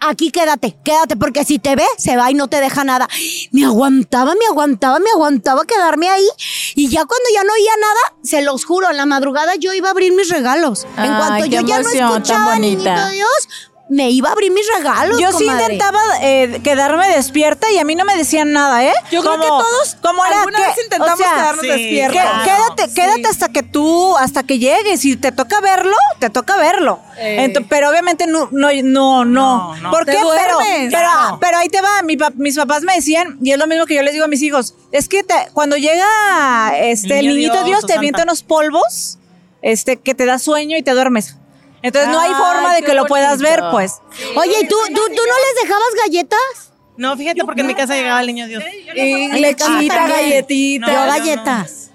[0.00, 3.08] aquí quédate, quédate, porque si te ve, se va y no te deja nada.
[3.52, 6.26] Me aguantaba, me aguantaba, me aguantaba quedarme ahí.
[6.74, 9.88] Y ya cuando ya no oía nada, se los juro, en la madrugada yo iba
[9.88, 10.86] a abrir mis regalos.
[10.96, 13.48] en cuanto yo ya no escuchaba niñito Dios,
[13.90, 15.18] me iba a abrir mis regalos.
[15.20, 15.74] Yo sí comadre.
[15.74, 18.92] intentaba eh, quedarme despierta y a mí no me decían nada, ¿eh?
[19.10, 22.16] Yo creo que todos como era alguna que- vez intentamos o sea, quedarnos sí, despiertos.
[22.16, 22.94] que- Claro, quédate, sí.
[22.94, 25.00] quédate hasta que tú, hasta que llegues.
[25.00, 27.00] Si te toca verlo, te toca verlo.
[27.18, 27.52] Eh.
[27.68, 29.90] Pero obviamente no, no, no, no.
[29.90, 30.12] ¿Por qué?
[30.12, 30.92] Pero, duermes.
[30.94, 32.02] pero, pero ahí te va.
[32.04, 34.42] Mi mis papás me decían, y es lo mismo que yo les digo a mis
[34.42, 36.06] hijos, es que te- cuando llega
[36.78, 39.18] este, el, niño niñito Dios Dios, te avienta unos polvos
[39.62, 41.36] este, que te da sueño y te duermes.
[41.82, 44.00] Entonces no hay Ay, forma de que lo puedas ver, pues.
[44.36, 46.40] Oye, ¿y tú, tú, tú no les dejabas galletas?
[46.96, 48.62] No, fíjate porque en mi casa llegaba el niño Dios.
[48.94, 49.90] Y lechita, también.
[49.94, 50.86] galletita.
[50.86, 51.12] Yo No, yo no.
[51.12, 51.90] galletas.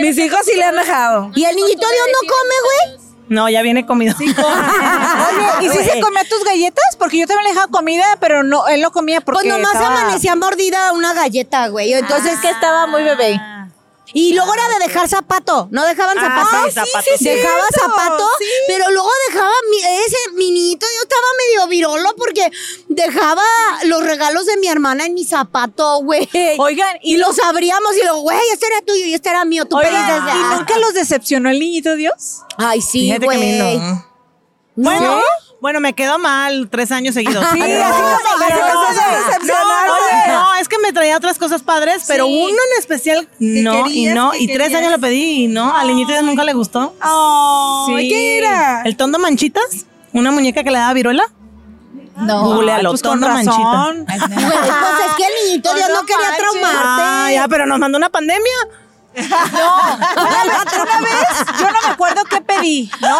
[0.00, 1.30] Mis hijos sí le han dejado.
[1.34, 2.54] ¿Y el niñito Dios no come,
[2.96, 3.06] güey?
[3.28, 4.14] No, ya viene comido.
[4.20, 6.96] Oye, ¿y si se comía tus galletas?
[6.98, 10.00] Porque yo también le dejaba comida, pero no, él no comía porque Pues nomás estaba-
[10.02, 11.92] amanecía mordida una galleta, güey.
[11.92, 13.40] Entonces, Es que estaba muy bebé.
[14.12, 15.68] Y luego era de dejar zapato.
[15.70, 16.64] ¿No dejaban Ah, zapato?
[16.66, 18.44] sí, zapato, sí, Dejaba cierto, zapato, sí.
[18.68, 20.86] pero luego dejaba mi- ese mi niñito.
[20.96, 22.50] Yo estaba medio virolo porque
[22.88, 23.42] dejaba
[23.84, 26.28] los regalos de mi hermana en mi zapato, güey.
[26.58, 29.64] Oigan, Y los abríamos y luego, güey, este era tuyo y este era mío.
[29.66, 30.38] Tú Oigan, ese.
[30.38, 32.42] ¿y nunca los decepcionó el niñito Dios?
[32.58, 33.78] Ay, sí, güey.
[33.78, 34.06] no.
[34.78, 35.20] Bueno,
[35.62, 37.42] bueno, me quedó mal tres años seguidos.
[37.52, 38.08] Sí, así como
[39.42, 39.54] no,
[40.28, 42.40] no, es que me traía otras cosas padres, pero Sí.
[42.44, 44.80] uno en especial no, y no, que y tres querías.
[44.80, 46.94] años lo pedí y no, al niñito Dios nunca le gustó.
[47.02, 48.08] Oh, Sí.
[48.08, 48.82] ¿Qué era?
[48.84, 49.86] ¿El tondo manchitas?
[50.12, 51.24] ¿Una muñeca que le daba viruela?
[52.16, 52.44] No.
[52.44, 54.04] Googlealo, Pues con tondo razón.
[54.06, 56.38] Pues es que el niñito Dios no, no quería manches.
[56.38, 56.78] traumarte.
[56.82, 58.56] Ah, ya, pero nos mandó una pandemia.
[59.16, 63.16] Una vez, una vez, yo no me acuerdo qué pedí, ¿no?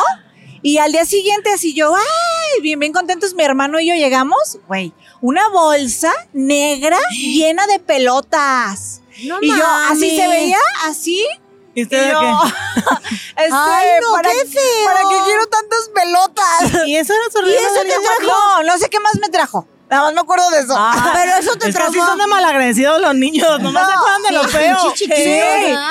[0.66, 4.58] Y al día siguiente, así yo, ay, bien, bien contentos, mi hermano y yo llegamos,
[4.66, 9.00] güey, una bolsa negra llena de pelotas.
[9.22, 10.16] No y yo, así mames.
[10.16, 11.24] se veía, así.
[11.72, 12.26] ¿Y usted yo, qué?
[13.44, 14.84] este, Ay, no, ¿para, qué feo.
[14.86, 16.84] ¿Para qué quiero tantas pelotas?
[16.88, 18.32] ¿Y eso era su ¿Y eso te trajo?
[18.32, 19.68] No, no sé qué más me trajo.
[19.88, 20.74] Nada más me acuerdo de eso.
[20.76, 22.10] Ah, Pero eso te es que así traumó.
[22.10, 24.94] son de malagradecidos los niños, nomás se acuerdan de lo sí, feo.
[24.96, 25.06] Sí.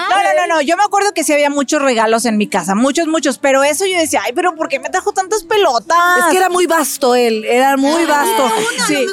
[0.09, 0.61] No, no, no, no.
[0.61, 3.37] Yo me acuerdo que sí había muchos regalos en mi casa, muchos, muchos.
[3.37, 5.97] Pero eso yo decía, ay, pero ¿por qué me trajo tantas pelotas?
[6.19, 8.51] Es que era muy vasto él, era muy vasto.
[8.87, 9.05] Sí.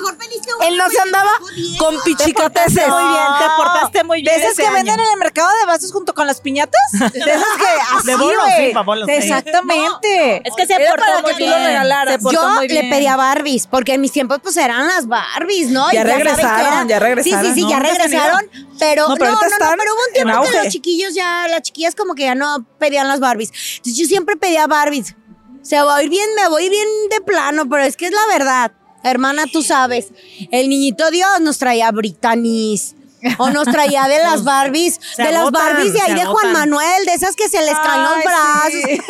[0.62, 1.30] Él no se andaba
[1.78, 2.88] con pichicateces.
[2.88, 4.34] Muy bien, te portaste muy bien.
[4.34, 6.80] bien ¿De esas que venden en el mercado de vasos junto con las piñatas?
[6.92, 7.22] De esas
[7.56, 9.14] que así, De bolos, sí, pa' bolos, sí.
[9.14, 10.42] Exactamente.
[10.44, 11.66] Es que se Era portó para muy que tú lo bien.
[11.66, 12.18] regalaras.
[12.32, 12.90] Yo le bien.
[12.90, 15.90] pedía Barbies, porque en mis tiempos pues eran las Barbies, ¿no?
[15.92, 17.44] Ya regresaron, ya regresaron.
[17.44, 18.50] Sí, sí, sí, ya regresaron.
[18.78, 21.62] Pero No, no, pero no, no, pero hubo un tiempo que los chiquillos ya, las
[21.62, 23.50] chiquillas como que ya no pedían las Barbies.
[23.76, 25.14] Entonces yo siempre pedía Barbies.
[25.62, 28.26] Se va a ir bien, me voy bien de plano, pero es que es la
[28.36, 28.72] verdad.
[29.04, 30.08] Hermana, tú sabes,
[30.50, 32.94] el niñito Dios nos traía Britannies.
[33.38, 36.52] O nos traía de las Barbies, Se de las agotan, Barbies de ahí de Juan.
[36.52, 38.72] Manuel, de esas que se les caen los brazos.
[38.72, 39.00] sí.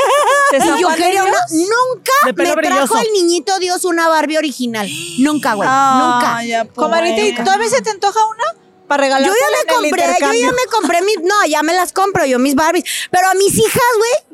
[0.53, 1.39] ¿De Y yo quería una.
[1.51, 4.89] Nunca me trajo el niñito Dios una Barbie original.
[5.19, 5.69] Nunca, güey.
[5.69, 6.73] nunca.
[6.75, 8.45] Comadrita, ¿y todavía se te antoja una?
[8.87, 9.29] Para regalar.
[9.29, 11.21] Yo ya me compré, yo ya me compré mis.
[11.23, 12.85] No, ya me las compro yo, mis Barbies.
[13.11, 14.32] Pero a mis hijas, güey.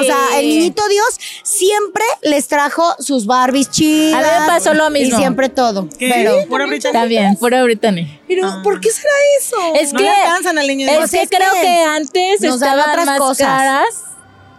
[0.00, 4.14] O sea, el niñito Dios siempre les trajo sus Barbies chidas.
[4.24, 5.16] A mí me pasó lo mismo.
[5.16, 5.88] Y siempre todo.
[5.98, 6.10] ¿Qué?
[6.12, 6.46] Pero.
[6.48, 7.00] ¿Pura Britannia?
[7.00, 8.20] También, pura Brittany.
[8.28, 9.56] Pero, ¿por qué será eso?
[9.74, 11.10] Es No que, alcanzan al niño es Dios.
[11.10, 13.46] que es que creo que antes estaban otras más cosas.
[13.46, 13.86] caras.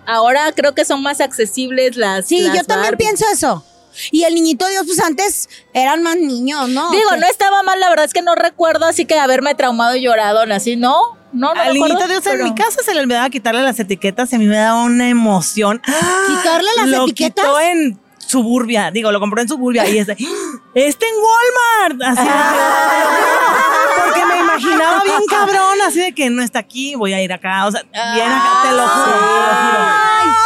[0.08, 2.28] Ahora creo que son más accesibles las.
[2.28, 3.08] Sí, las yo también Barbies.
[3.10, 3.66] pienso eso.
[4.12, 6.92] Y el niñito Dios, pues antes eran más niños, ¿no?
[6.92, 10.02] Digo, no estaba mal, la verdad es que no recuerdo así que haberme traumado y
[10.02, 11.00] llorado así, no,
[11.36, 14.36] no, no Al acuerdo, Dios en mi casa se le olvidaba quitarle las etiquetas y
[14.36, 15.82] a mí me daba una emoción.
[16.28, 17.46] ¿Quitarle las lo etiquetas?
[17.46, 20.14] quitó en Suburbia, digo, lo compró en Suburbia y este,
[20.74, 21.16] este en
[21.94, 22.36] Walmart, así de que-
[24.06, 27.66] porque me imaginaba bien cabrón, así de que no está aquí, voy a ir acá,
[27.68, 29.16] o sea, bien acá, te lo juro,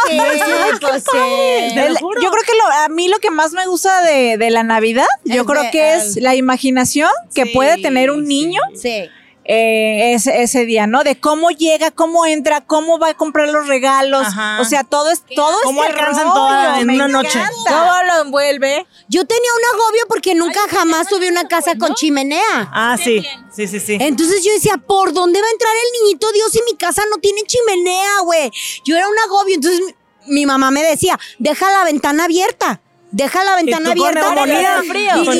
[0.08, 1.74] sí, pues sí.
[1.74, 2.20] te lo El- juro.
[2.22, 5.06] yo creo que lo- a mí lo que más me gusta de, de la Navidad,
[5.24, 8.28] yo Es creo de- que es la imaginación que Sí, puede tener un sí.
[8.28, 9.08] niño Sí.
[9.44, 11.02] Eh, ese, ese día, ¿no?
[11.02, 14.26] De cómo llega, cómo entra, cómo va a comprar los regalos.
[14.26, 14.60] Ajá.
[14.60, 17.40] O sea, todo es todo ¿Cómo este alcanzan rollo, toda en me una noche?
[17.66, 18.86] ¿Cómo lo envuelve?
[19.08, 22.70] Yo tenía un agobio porque nunca jamás tuve una casa con chimenea.
[22.72, 23.96] Ah, sí, sí, sí, sí.
[24.00, 27.16] Entonces yo decía, ¿por dónde va a entrar el niñito Dios si mi casa no
[27.16, 28.50] tiene chimenea, güey?
[28.84, 29.54] Yo era un agobio.
[29.54, 29.80] Entonces
[30.26, 32.82] mi, mi mamá me decía, deja la ventana abierta.
[33.12, 34.20] Deja la ventana abierta.
[34.46, 34.76] neumonía,
[35.16, 35.38] Y- y.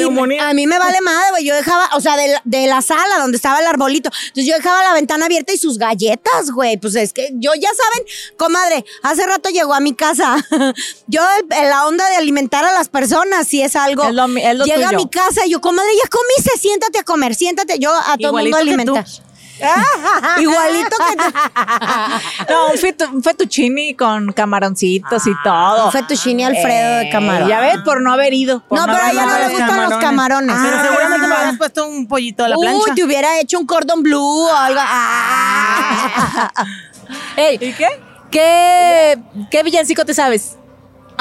[0.51, 1.45] A mí me vale madre, güey.
[1.45, 4.11] Yo dejaba, o sea, de la, de la sala donde estaba el arbolito.
[4.29, 6.77] Entonces yo dejaba la ventana abierta y sus galletas, güey.
[6.79, 8.07] Pues es que yo, ya saben,
[8.37, 10.37] comadre, hace rato llegó a mi casa.
[11.07, 14.05] yo, el- la onda de alimentar a las personas, si es algo.
[14.05, 16.99] Es lo mi- es lo Llega a mi casa y yo, comadre, ya comiste, siéntate
[16.99, 17.79] a comer, siéntate.
[17.79, 18.57] Yo a todo el mundo
[18.87, 18.95] tú.
[20.41, 21.25] Igualito que tú.
[22.49, 25.87] No, un, fetu- un fettuccini con camaroncitos y todo.
[25.87, 27.49] Un fettuccine Alfredo de Eh, camarón.
[27.49, 28.63] Ya ves, por no haber ido.
[28.71, 30.57] No, pero a ella no le gustan los camarones.
[30.61, 30.83] Pero Ah.
[30.83, 32.79] seguramente me habías puesto un pollito a la plancha.
[32.89, 34.81] Uy, te hubiera hecho un cordon blue o algo.
[34.83, 36.53] Ah.
[37.37, 37.89] Ey, ¿Y qué?
[38.31, 39.19] ¿qué,
[39.51, 40.57] ¿qué villancico te sabes?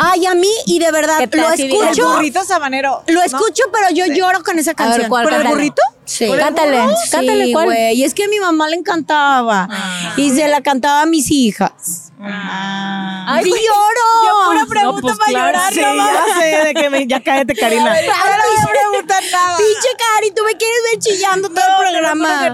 [0.01, 2.09] Ay, a mí, y de verdad, ¿Qué tal lo si El escucho.
[2.13, 3.03] burrito sabanero.
[3.07, 5.09] Lo escucho, pero yo lloro con esa canción.
[5.09, 5.25] ¿cuál?
[5.25, 5.81] ¿Por el burrito?
[6.09, 6.27] Sí.
[6.37, 7.65] Cántale, Sí, cántale, ¿cuál?
[7.65, 7.93] güey.
[7.93, 9.69] Y es que a mi mamá le encantaba.
[10.17, 12.11] Y se la cantaba a mis hijas.
[12.21, 14.07] Ay, ¡Sí lloro!
[14.25, 15.73] Yo pura pregunta pues, para claro, llorar.
[15.73, 17.91] Sí, no ya sé de que me, ya cállate, Karina.
[17.93, 19.57] Ay, no le voy a preguntar nada.
[19.57, 22.51] Pinche Cari, tú me quieres ver chillando todo el programa.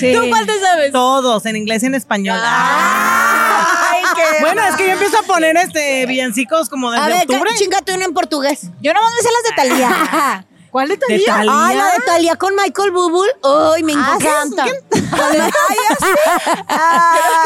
[0.00, 0.92] ¿Tú cuál te sabes?
[0.92, 2.40] Todos, en inglés y en español.
[4.40, 7.50] bueno, es que yo empiezo a poner este villancicos como desde A ver, octubre.
[7.54, 8.62] chingate uno en portugués.
[8.80, 10.46] Yo no me sé las de Talía.
[10.74, 11.66] ¿Cuál de ¿De Talía?
[11.68, 13.28] Ay, la de Talía con Michael Bubul.
[13.44, 14.64] Ay, me encanta.
[14.64, 15.52] Con el,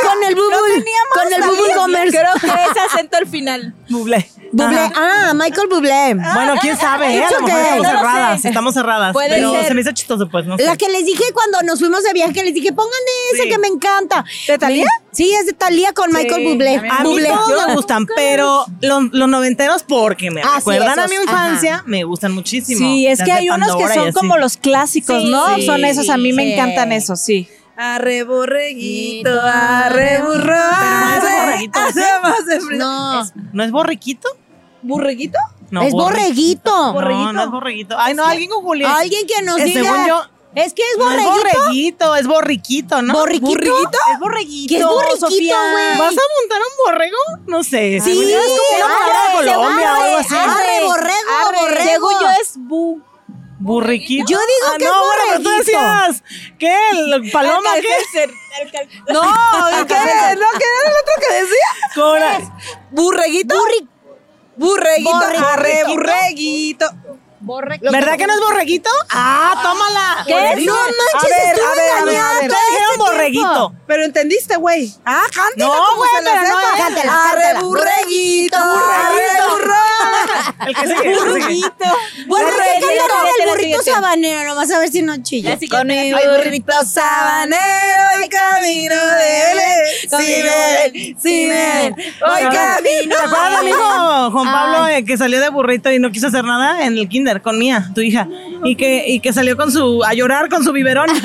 [0.03, 0.85] con el Bubul.
[1.13, 2.11] con el Bubul Gomers.
[2.11, 3.75] Creo que es acento al final.
[3.91, 4.31] Bublé.
[4.53, 4.77] Bublé.
[4.79, 4.93] Ajá.
[5.31, 6.15] Ah, Michael Bublé.
[6.15, 7.25] Bueno, quién sabe, ¿eh?
[7.25, 7.77] A lo mejor okay.
[7.79, 8.49] estamos No cerradas, sé.
[8.49, 9.13] estamos cerradas.
[9.13, 9.69] Puede pero ser.
[9.69, 10.65] se me hizo chistoso, pues, no sé.
[10.65, 12.93] La que les dije cuando nos fuimos de viaje, les dije, pongan
[13.35, 13.49] esa Sí.
[13.49, 14.25] que me encanta.
[14.47, 14.87] ¿De Thalía?
[15.13, 16.77] Sí, es de Talía con Michael Bublé.
[16.77, 17.29] a mí A Bublé.
[17.29, 21.23] todos me gustan, pero los, los noventeros, porque me Ah, sí, recuerdan a esos, mi
[21.23, 22.79] infancia, me gustan muchísimo.
[22.79, 25.55] Sí, es Las que hay unos que son como los clásicos, Sí, ¿no?
[25.57, 26.53] sí, son esos, a mí me sí.
[26.53, 27.49] encantan esos, sí.
[27.81, 30.47] Arre borreguito, arre burro.
[30.47, 32.01] no es arre, borreguito, ¿sí?
[32.01, 32.77] hacemos de.
[32.77, 33.23] No,
[33.53, 34.29] ¿No es borriquito?
[34.83, 35.39] ¿Burreguito?
[35.71, 36.93] No, es borreguito.
[36.93, 37.97] No, no es borreguito.
[37.97, 38.91] Ay, no, alguien con Julián.
[38.97, 39.83] Alguien que nos Eh, diga.
[39.93, 40.23] según yo,
[40.57, 41.59] es que es No es borreguito.
[41.61, 43.13] borreguito, es borriquito, ¿no?
[43.15, 43.53] ¿Borriquito?
[44.13, 44.75] Es borreguito.
[44.75, 45.99] ¿Qué es borriquito, güey?
[45.99, 47.17] ¿Vas a montar un borrego?
[47.47, 48.01] No sé.
[48.01, 50.35] Sí, es como una palabra de Colombia o algo así.
[50.35, 51.85] arre, borrego, borrego.
[51.93, 53.03] Según yo es bu.
[53.61, 54.25] Burriquito.
[54.31, 55.59] Yo digo Ah, que no, es bueno, pero tú borreguito.
[55.73, 56.23] decías,
[56.59, 56.77] ¿qué?
[56.93, 58.27] ¿El paloma qué?
[59.13, 59.35] No, ¿qué?
[59.75, 59.87] ¿No?
[59.87, 61.69] ¿Qué era el otro que decía?
[61.95, 62.41] Cora-
[62.91, 63.55] ¿Burreguito?
[63.57, 63.89] Burri-
[64.57, 65.49] Burreguito, Borreguito.
[65.49, 65.85] arre
[67.41, 67.93] burreguito.
[67.93, 68.91] ¿Verdad que no es borreguito?
[69.11, 70.25] Ah, tómala.
[70.27, 70.65] ¿Qué?
[70.65, 72.51] No manches, A ver, estuve a ver, a ver, engañada a ver.
[72.51, 73.75] Ustedes dijeron este borreguito.
[73.87, 74.93] Pero entendiste, güey.
[75.05, 77.61] Ah, cántala No, como güey, se la pero no, cántala, Arre cántala.
[77.61, 78.59] burreguito, Burreguito.
[78.59, 79.75] arre burro.
[80.67, 81.15] El que sigue.
[82.27, 85.57] Bueno, que Fíjate, burrito sabanero, nomás a ver si no chilla.
[85.71, 89.59] Con mi burrito sabanero y camino de él.
[90.11, 93.17] Si ven, si ven, voy camino.
[93.17, 96.45] ¿Te acuerdas del hijo Juan Pablo eh, que salió de burrito y no quiso hacer
[96.45, 98.27] nada en el kinder con Mía, tu hija?
[98.65, 101.09] Y que, y que salió con su, a llorar con su biberón.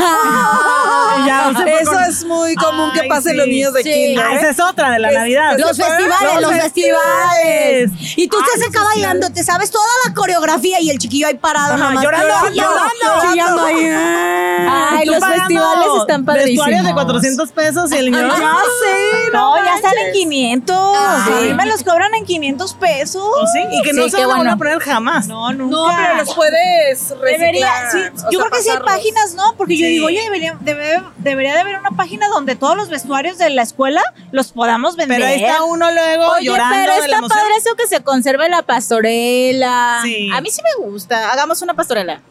[1.16, 3.38] Y ya, se fue Eso con- es muy común que Ay, pase en sí.
[3.38, 3.89] los niños de Sí.
[3.93, 4.26] kinder.
[4.26, 4.38] Ah, ¿eh?
[4.38, 5.57] esa es otra de la Navidad.
[5.59, 7.91] Los festivales, los festivales.
[8.18, 11.36] Y tú Ah, estás acá bailando, te sabes toda la coreografía y el chiquillo ahí
[11.36, 13.30] parado Ajá, llorando, llorando.
[13.32, 13.86] chillando ahí.
[13.86, 16.66] Ay, Tú los pagando festivales están padrísimos.
[16.66, 18.28] Vestuarios de 400 pesos y el niño.
[18.28, 20.76] Ya sé, no, ya están en 500.
[20.97, 21.26] Ah.
[21.28, 23.24] A mí me los cobran en 500 pesos.
[23.24, 23.59] ¿O sí?
[23.72, 25.28] Y que no Sí, se qué van a poner jamás.
[25.28, 25.76] No, nunca.
[25.76, 27.91] No, pero los puedes Debería, reciclar.
[27.91, 27.97] sí,
[28.31, 29.55] yo sea, creo que sí hay páginas, ¿no?
[29.57, 33.37] Porque yo digo, oye, debería, debe- debería de haber una página donde todos los vestuarios
[33.37, 35.17] de la escuela los podamos vender.
[35.19, 38.01] Pero ahí está uno luego Oye, llorando pero de la está padre eso que se
[38.03, 39.99] conserve la pastorela.
[40.03, 40.29] Sí.
[40.33, 41.31] A mí sí me gusta.
[41.31, 42.21] Hagamos una pastorela.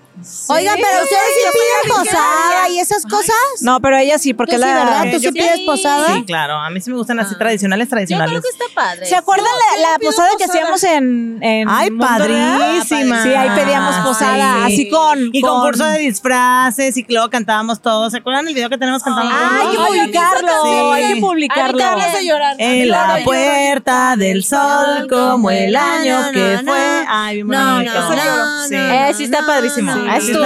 [0.48, 3.34] Oigan, pero ustedes sí yo piden posada y esas cosas.
[3.60, 4.74] No, pero ella sí, porque Tú sí, la...
[4.74, 5.02] ¿verdad?
[5.12, 6.14] ¿Tú sí yo- pides posada?
[6.14, 6.54] Sí, claro.
[6.54, 8.30] A mí sí me gustan así tradicionales, Yo tradicionales.
[8.40, 9.06] creo que está padre.
[9.06, 9.46] ¿Se acuerdan
[9.76, 13.22] Yo- la, yo posada que hacíamos en, en Ay, padrísima.
[13.22, 14.72] Sí, ahí pedíamos posada, Sí.
[14.74, 15.30] así con...
[15.32, 18.12] Y con- concurso de disfraces y que luego cantábamos todos.
[18.12, 19.30] ¿Se acuerdan el video que tenemos cantando?
[19.34, 20.70] Ah, hay que publicarlo, Sí.
[20.92, 21.84] hay que publicarlo.
[21.84, 22.56] hablas de llorar.
[22.58, 27.04] En la puerta del sol como el año que fue.
[27.08, 27.92] Ay, bien No, bonito.
[27.94, 28.74] no, Sí.
[28.76, 29.92] Eh, sí está padrísimo.
[30.16, 30.44] Ah, Sí, estuvo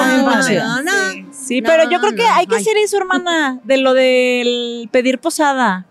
[1.61, 2.35] no, pero yo No, creo que no.
[2.35, 5.87] hay que ser eso, hermana, de lo del pedir posada.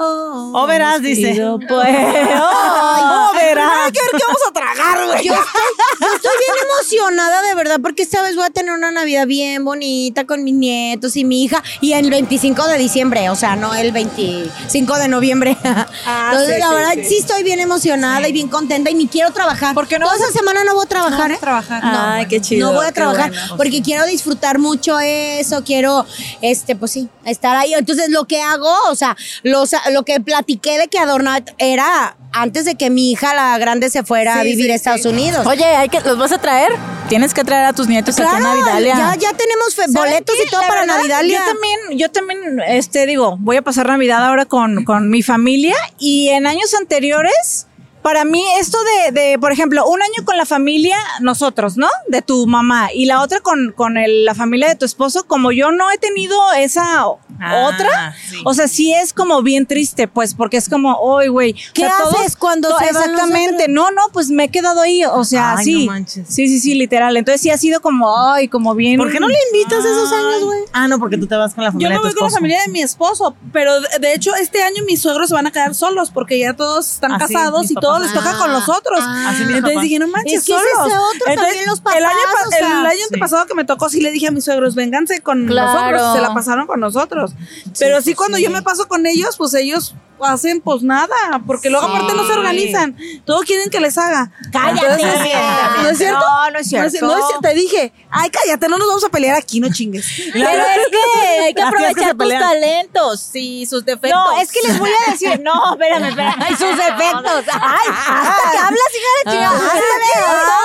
[0.00, 1.28] O verás, dice.
[1.68, 1.68] Pues.
[1.68, 3.92] O verás.
[3.92, 5.24] ¿Qué vamos a tragar, güey?
[5.24, 5.62] Yo estoy,
[6.00, 9.64] yo estoy bien emocionada, de verdad, porque esta vez voy a tener una Navidad bien
[9.64, 11.62] bonita con mis nietos y mi hija.
[11.80, 15.56] Y el 25 de diciembre, o sea, no el 25 de noviembre.
[15.62, 17.04] Entonces, sí, la sí, verdad, sí.
[17.04, 17.16] sí.
[17.18, 19.74] estoy bien emocionada y bien contenta y ni quiero trabajar.
[19.74, 21.38] ¿Por qué no Toda esa semana no voy a trabajar, No, ¿eh?
[21.40, 21.84] trabajar.
[21.84, 23.56] No, Ay, qué chido, No voy a trabajar bueno.
[23.56, 26.06] porque quiero disfrutar mucho eso, quiero,
[26.40, 27.74] este, pues sí, estar ahí.
[27.74, 32.64] Entonces, lo que hago, o sea, los, lo que platiqué de que Adornat era antes
[32.66, 35.08] de que mi hija, la grande, se fuera a vivir sí, a Estados sí.
[35.08, 35.46] Unidos.
[35.46, 36.70] Oye, hay que, ¿los vas a traer?
[37.08, 38.94] Tienes que traer a tus nietos aquí a Navidalia.
[38.96, 40.42] ya, ya tenemos fe- ¿Saben boletos qué?
[40.46, 41.38] y todo La para verdad, Navidalia.
[41.38, 45.74] Yo también, yo también, este, digo, voy a pasar Navidad ahora con, con mi familia
[45.98, 47.66] y en años anteriores,
[48.02, 51.88] para mí esto de, de, por ejemplo, un año con la familia, nosotros, ¿no?
[52.08, 55.52] De tu mamá y la otra con, con el- la familia de tu esposo, como
[55.52, 57.04] yo no he tenido esa
[57.40, 58.36] Ah, otra, sí.
[58.44, 61.52] o sea, sí es como bien triste, pues, porque es como, hoy, güey.
[61.52, 63.68] o ¿Qué sea, haces cuando to- se van los Exactamente, otros?
[63.74, 65.86] no, no, pues me he quedado ahí, o sea, Ay, sí.
[65.86, 66.26] no manches.
[66.28, 67.16] Sí, sí, sí, literal.
[67.16, 68.96] Entonces sí ha sido como, ay, como bien.
[68.98, 70.58] ¿Por qué no le invitas esos años, güey?
[70.72, 72.24] Ah, no, porque tú te vas con la Yo familia me de tu voy con
[72.26, 75.46] la familia de mi esposo, pero de, de hecho este año mis suegros se van
[75.46, 78.02] a quedar solos porque ya todos están Ah, casados y todos papás.
[78.02, 79.00] les toca con los otros.
[79.02, 79.34] Ah.
[79.38, 80.66] Mis Entonces dije, no manches, Es que solos.
[80.66, 82.16] es otro, también los el año,
[82.46, 82.80] o sea.
[82.80, 83.18] el año Sí.
[83.18, 85.90] pasado que me tocó, sí le dije a mis suegros, vénganse con Claro.
[85.92, 87.32] nosotros, se la pasaron con nosotros.
[87.78, 88.44] Pero sí, pues cuando sí.
[88.44, 91.14] yo me paso con ellos, pues ellos hacen pues nada,
[91.46, 92.96] porque luego aparte no se organizan.
[93.24, 94.32] Todo quieren que les haga.
[94.52, 94.84] Cállate.
[94.86, 95.32] Entonces,
[95.82, 96.18] ¿No es cierto?
[96.18, 97.06] No, no es cierto.
[97.06, 97.40] No es cierto.
[97.40, 100.06] Te dije, ay, cállate, no nos vamos a pelear aquí, no chingues.
[100.32, 104.10] Pero es que hay que aprovechar tus talentos y sus defectos.
[104.10, 106.48] No, es que les voy a decir, no, espérame, espérame.
[106.58, 107.44] Sus efectos.
[107.78, 109.58] Ay, hasta que hablas, hija de chingada.
[109.58, 109.74] Ah,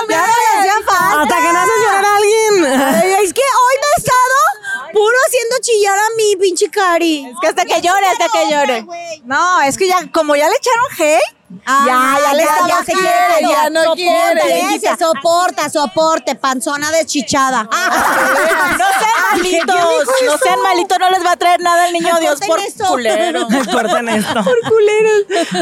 [0.08, 1.22] ya me hacía falta.
[1.22, 2.64] Hasta que no haces llorar a alguien.
[2.66, 7.26] Ay, Es que hoy me he estado puro haciendo chillar a mi pinche Cari.
[7.26, 8.86] Es que hasta que llore, hasta que llore.
[9.24, 12.78] No, es que ya, como ya le echaron hate, Ah, ya, ya le estaba ya
[12.84, 14.96] se quiere, ya no Soporta, quiere.
[14.98, 17.64] Soporta, soporte, panzona deschichada.
[17.64, 17.70] No
[18.98, 19.76] sean malitos,
[20.26, 22.86] no sean malitos, no les va a traer nada el niño Dios por esto.
[22.86, 23.46] culero.
[24.14, 24.42] Esto.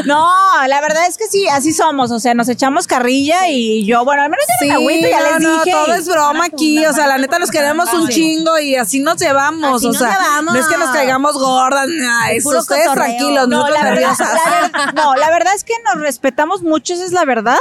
[0.05, 0.31] No,
[0.67, 2.11] la verdad es que sí, así somos.
[2.11, 5.19] O sea, nos echamos carrilla y yo, bueno, al menos ya no me agüito, ya
[5.19, 5.71] no, les no, dije.
[5.71, 9.17] todo es broma aquí, o sea, la neta nos queremos un chingo y así nos
[9.17, 10.53] llevamos, Así o nos sea, llevamos.
[10.53, 12.93] no es que nos caigamos gordas, nada, eso, ustedes cotorreo.
[12.93, 17.11] tranquilos, No, verdad, la verdad- no, la verdad es que nos respetamos mucho, esa es
[17.11, 17.59] la verdad.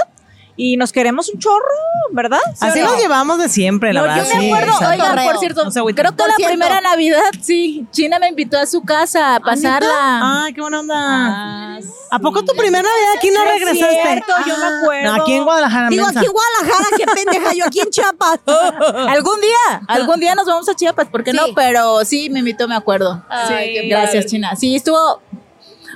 [0.55, 1.65] Y nos queremos un chorro,
[2.11, 2.39] ¿verdad?
[2.55, 2.91] ¿Sí Así no?
[2.91, 4.23] nos llevamos de siempre, la No, verdad.
[4.29, 5.25] yo me sí, acuerdo, oigan, Cotorreo.
[5.25, 6.49] por cierto, No creo que Por la cierto.
[6.53, 10.43] primera Navidad, sí, China me invitó a su casa a pasarla.
[10.45, 11.79] Ay, qué buena onda.
[12.11, 14.03] ¿A poco tu primera Navidad aquí no Sí, es regresaste?
[14.03, 15.17] cierto, yo me acuerdo.
[15.17, 16.21] No, aquí en Guadalajara, Digo, mensa.
[16.21, 18.41] aquí en Guadalajara, qué pendeja, yo aquí en Chiapas.
[19.09, 21.47] Algún día, algún día nos vamos a Chiapas, ¿por qué no?
[21.47, 21.53] Sí.
[21.57, 23.25] Pero sí, me invitó, me acuerdo.
[23.31, 24.55] Ay, qué Gracias, China.
[24.55, 25.23] Sí, estuvo.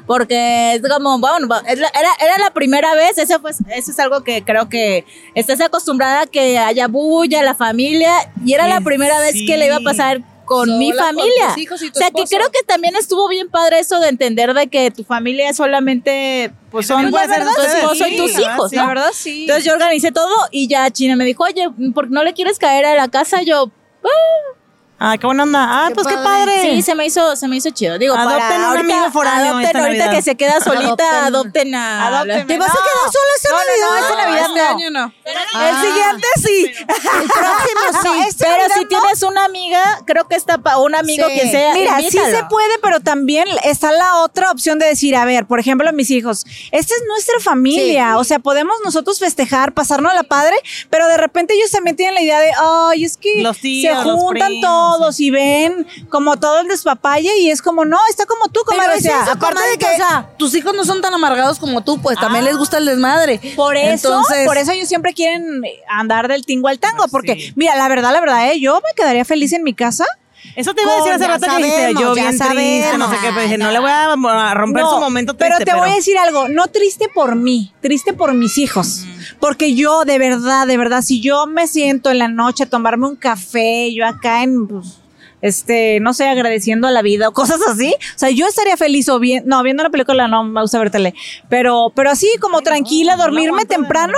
[0.07, 1.91] Porque es como, bueno, era,
[2.21, 5.05] era la primera vez, eso, fue, eso es algo que creo que
[5.35, 8.13] estás acostumbrada a que haya bulla, la familia,
[8.45, 11.17] y era la Sí, primera vez que le iba a pasar con mi Sola, con
[11.17, 11.47] familia.
[11.49, 14.09] tus hijos y tu o sea, que creo que también estuvo bien padre eso de
[14.09, 18.71] entender de que tu familia solamente, pues son puede ser tu esposo y tus hijos,
[18.71, 18.77] sí.
[18.77, 18.83] ¿no?
[18.83, 19.41] La verdad, sí.
[19.41, 22.61] Entonces yo organicé todo y ya China me dijo, oye, ¿por qué no le quieres
[22.61, 23.43] caer a la casa?
[23.43, 23.73] Yo,
[24.05, 24.56] Ah,
[25.21, 25.67] qué buena onda.
[25.69, 26.27] Ah, Qué pues qué padre.
[26.57, 26.63] padre.
[26.77, 27.99] sí, se me hizo, se me hizo chido.
[27.99, 30.17] Digo, Adopten para un ahorita, amigo foráneo adopten esta ahorita Navidad.
[30.17, 31.35] que se queda solita, Adopten.
[31.35, 32.07] adopten a...
[32.07, 32.47] Adopten.
[32.47, 32.79] ¿Te vas a No.
[32.81, 33.87] quedar sola esta No, no, Navidad?
[33.89, 34.69] no, esta Navidad este no.
[34.69, 35.15] año no.
[35.55, 35.69] Ah.
[35.71, 36.67] El siguiente sí.
[36.89, 38.37] El próximo sí.
[38.39, 41.35] Pero si tienes una amiga, creo que está para un amigo Sí.
[41.41, 41.75] que sea.
[41.75, 45.61] Mira, sí se puede, pero también está la otra opción de decir, a ver, por
[45.61, 50.23] ejemplo, mis hijos, esta es nuestra familia, o sea, podemos nosotros festejar, pasarnos a la
[50.23, 50.57] padre,
[50.91, 54.03] pero de repente ellos también tienen la idea de, ay, es que Los tíos, se
[54.03, 58.49] juntan primos, todos y ven como todo el despapalle y es como, no, está como
[58.49, 61.59] tú, es o sea, Aparte de que o sea, tus hijos no son tan amargados
[61.59, 63.41] como tú, pues también les gusta el desmadre.
[63.57, 67.35] Por eso, Entonces, por eso ellos siempre quieren andar del tingo al tango, Ah, porque,
[67.35, 67.53] sí.
[67.57, 68.61] mira, la verdad, la verdad, ¿eh?
[68.61, 70.05] yo me quedaría feliz en mi casa.
[70.55, 73.29] Eso te iba a decir hace rato que dijiste, yo bien triste, no sé qué,
[73.29, 75.95] pero dije, no le voy a romper No, su momento triste, pero te voy a
[75.95, 79.05] decir algo, no triste por mí, triste por mis hijos.
[79.41, 83.07] Porque yo, de verdad, de verdad, si yo me siento en la noche a tomarme
[83.07, 84.99] un café, yo acá en, pues,
[85.43, 89.09] este, no sé, agradeciendo a la vida o cosas así, o sea, yo estaría feliz
[89.09, 91.15] o bien, no, viendo una película no me gusta ver tele,
[91.49, 94.17] pero, pero así como tranquila, dormirme temprano,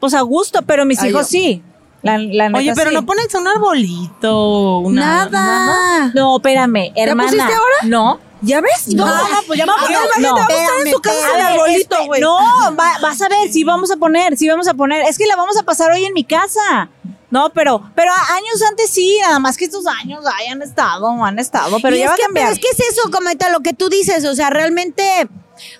[0.00, 1.38] pues a gusto, pero mis Ay, hijos yo.
[1.38, 1.62] sí.
[2.02, 2.94] La, la Oye, neta, pero sí.
[2.96, 5.24] no pones un arbolito, una...
[5.28, 6.12] nada.
[6.14, 7.28] No, espérame, hermana.
[7.30, 7.76] pusiste ahora?
[7.84, 8.20] No.
[8.40, 8.94] ¿Ya ves?
[8.94, 10.34] No, no, pues ya vamos a imagínate, no.
[10.34, 12.20] vamos a estar en su casa A el arbolito, güey.
[12.20, 12.36] No,
[12.78, 15.02] va- vas a ver, sí vamos a poner, sí vamos a poner.
[15.08, 16.88] Es que la vamos a pasar hoy en mi casa.
[17.30, 21.08] No, pero, pero a- años antes sí, nada más que estos años ay, han estado,
[21.24, 22.46] han estado, pero y ya es va a que, cambiar.
[22.46, 25.28] Pero es que es eso, comenta lo que tú dices, o sea, realmente,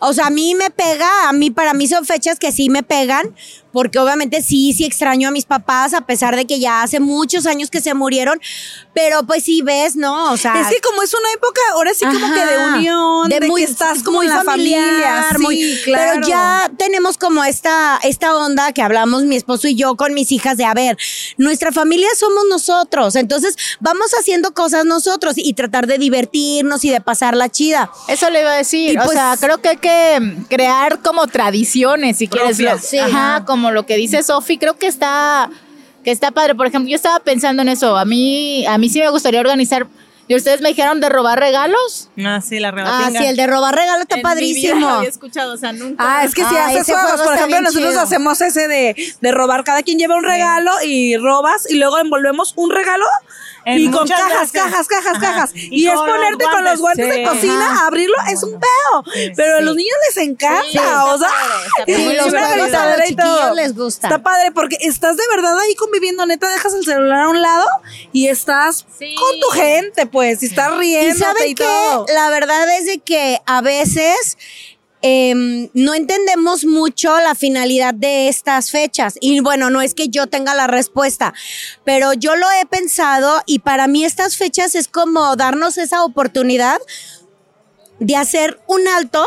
[0.00, 2.82] o sea, a mí me pega, a mí, para mí son fechas que sí me
[2.82, 3.34] pegan,
[3.78, 7.46] porque obviamente sí, sí extraño a mis papás, a pesar de que ya hace muchos
[7.46, 8.40] años que se murieron,
[8.92, 10.32] pero pues sí ves, ¿no?
[10.32, 13.40] O sea, Es que como es una época, ahora sí como que de unión, de,
[13.46, 15.26] muy- que estás como muy en la familiar, familia.
[15.36, 16.10] Sí, muy- claro.
[16.16, 20.32] Pero ya tenemos como esta, esta onda que hablamos mi esposo y yo con mis
[20.32, 20.96] hijas de, a ver,
[21.36, 27.00] nuestra familia somos nosotros, entonces vamos haciendo cosas nosotros y tratar de divertirnos y de
[27.00, 27.92] pasarla chida.
[28.08, 28.94] Eso le iba a decir.
[28.94, 32.56] Y o pues- sea, creo que hay que crear como tradiciones, si quieres.
[32.56, 32.82] Propias.
[32.82, 32.98] lo- Sí.
[32.98, 35.50] Ajá, como lo que dice Sofi, creo que está,
[36.04, 36.54] que está padre.
[36.54, 37.96] Por ejemplo, yo estaba pensando en eso.
[37.96, 39.86] A mí, a mí sí me gustaría organizar.
[40.30, 42.10] Y ustedes me dijeron de robar regalos.
[42.22, 43.20] Ah, sí, la Ah, rebatinga.
[43.20, 44.80] sí, el de robar regalo está En mi vida padrísimo.
[44.80, 46.04] lo había escuchado, o sea, nunca.
[46.06, 48.02] Ah, es que si Ah, haces juegos, juego por ejemplo, nosotros chido.
[48.02, 52.52] hacemos ese de, de robar, cada quien lleva un regalo y robas y luego envolvemos
[52.56, 53.06] un regalo
[53.66, 55.50] y con cajas, cajas, cajas, cajas.
[55.54, 57.08] Y es ponerte con los guantes.
[57.08, 59.04] de cocina, abrirlo, es un peo.
[59.36, 61.28] Pero a los niños les encanta, o sea.
[61.86, 64.08] los chiquillos les gusta.
[64.08, 67.66] Está padre porque estás de verdad ahí conviviendo, neta, dejas el celular a un lado
[68.12, 72.06] y estás con tu gente, pues, y estás riendo Y todo.
[72.12, 74.36] la verdad es de que a veces
[75.02, 79.16] em, no entendemos mucho la finalidad de estas fechas.
[79.20, 81.34] Y bueno, no es que yo tenga la respuesta,
[81.84, 86.80] pero yo lo he pensado y para mí estas fechas es como darnos esa oportunidad
[88.00, 89.26] de hacer un alto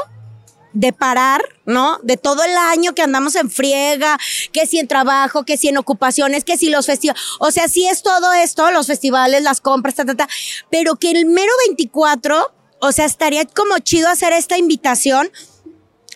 [0.73, 1.99] de parar, ¿no?
[2.03, 4.17] De todo el año que andamos en friega,
[4.51, 7.21] que si en trabajo, que si en ocupaciones, que si los festivales.
[7.39, 10.29] O sea, sí es todo esto, los festivales, las compras, ta, ta, ta.
[10.69, 15.29] Pero que el mero 24, o sea, estaría como chido hacer esta invitación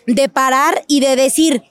[0.08, 1.64] de parar y de decir,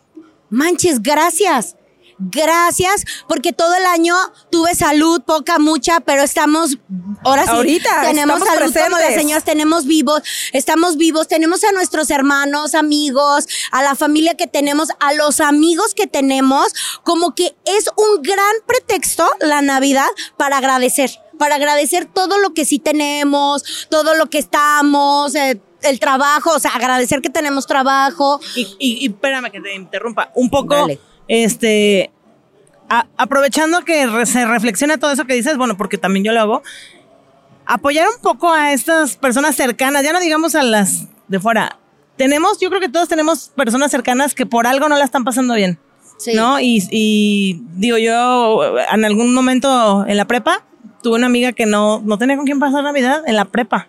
[0.50, 1.76] manches, gracias.
[2.18, 4.14] Gracias, porque todo el año
[4.50, 6.78] tuve salud, poca, mucha, pero estamos,
[7.24, 9.14] ahora sí, Ahorita, tenemos salud como las presentes.
[9.14, 10.22] señoras, tenemos vivos,
[10.52, 15.92] estamos vivos, tenemos a nuestros hermanos, amigos, a la familia que tenemos, a los amigos
[15.94, 16.72] que tenemos,
[17.02, 22.64] como que es un gran pretexto la Navidad para agradecer, para agradecer todo lo que
[22.64, 28.40] sí tenemos, todo lo que estamos, eh, el trabajo, o sea, agradecer que tenemos trabajo.
[28.56, 30.30] Y, y- y espérame que te interrumpa.
[30.34, 30.98] Un poco, Dale.
[31.28, 32.10] este,
[32.88, 36.40] a- aprovechando que re- se reflexiona todo eso que dices, bueno, porque también yo lo
[36.40, 36.62] hago,
[37.66, 41.78] apoyar un poco a estas personas cercanas, ya no digamos a las de fuera.
[42.16, 45.54] Tenemos, yo creo que todos tenemos personas cercanas que por algo no la están pasando
[45.54, 45.78] bien.
[46.18, 46.32] Sí.
[46.34, 46.60] ¿No?
[46.60, 50.64] Y, y digo, yo en algún momento en la prepa
[51.02, 53.88] tuve una amiga que no, no tenía con quién pasar Navidad en la prepa.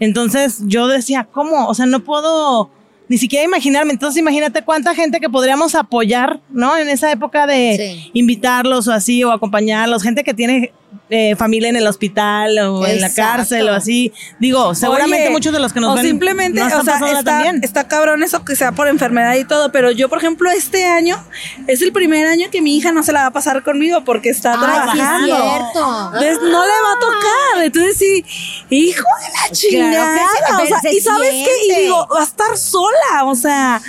[0.00, 1.66] Entonces yo decía, ¿cómo?
[1.68, 2.70] O sea, no puedo
[3.08, 3.92] ni siquiera imaginarme.
[3.92, 6.76] Entonces imagínate cuánta gente que podríamos apoyar, ¿no?
[6.76, 8.10] En esa época de Sí.
[8.14, 10.72] invitarlos o así, o acompañarlos, gente que tiene
[11.08, 14.12] eh, familia en el hospital o en la cárcel o así.
[14.40, 17.22] Digo, seguramente Oye, muchos de los que nos o ven simplemente, no o sea, está,
[17.22, 17.60] tan bien.
[17.62, 21.16] está cabrón eso que sea por enfermedad y todo, pero yo, por ejemplo, este año
[21.68, 24.30] es el primer año que mi hija no se la va a pasar conmigo porque
[24.30, 25.26] está Ay, sí es trabajando.
[25.26, 26.06] cierto.
[26.06, 27.64] Entonces no le va a tocar.
[27.64, 28.24] Entonces sí,
[28.70, 30.14] hijo de la chingada.
[30.16, 33.34] que sí, o sea, se y sabes qué, y digo, va a estar sola, o
[33.36, 33.80] sea,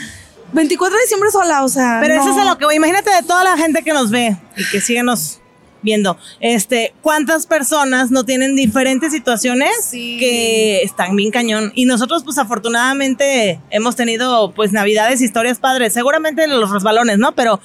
[0.54, 2.00] 24 de diciembre sola, o sea.
[2.02, 2.76] Pero eso es a lo que voy.
[2.76, 5.40] Imagínate de toda la gente que nos ve y que síguenos
[5.88, 6.18] viendo.
[6.42, 11.72] Este, ¿cuántas personas no tienen diferentes situaciones que están bien cañón?
[11.76, 15.94] Y nosotros, pues afortunadamente, hemos tenido pues navidades, historias padres.
[15.94, 17.32] Seguramente los resbalones, ¿no?
[17.32, 17.62] Pero,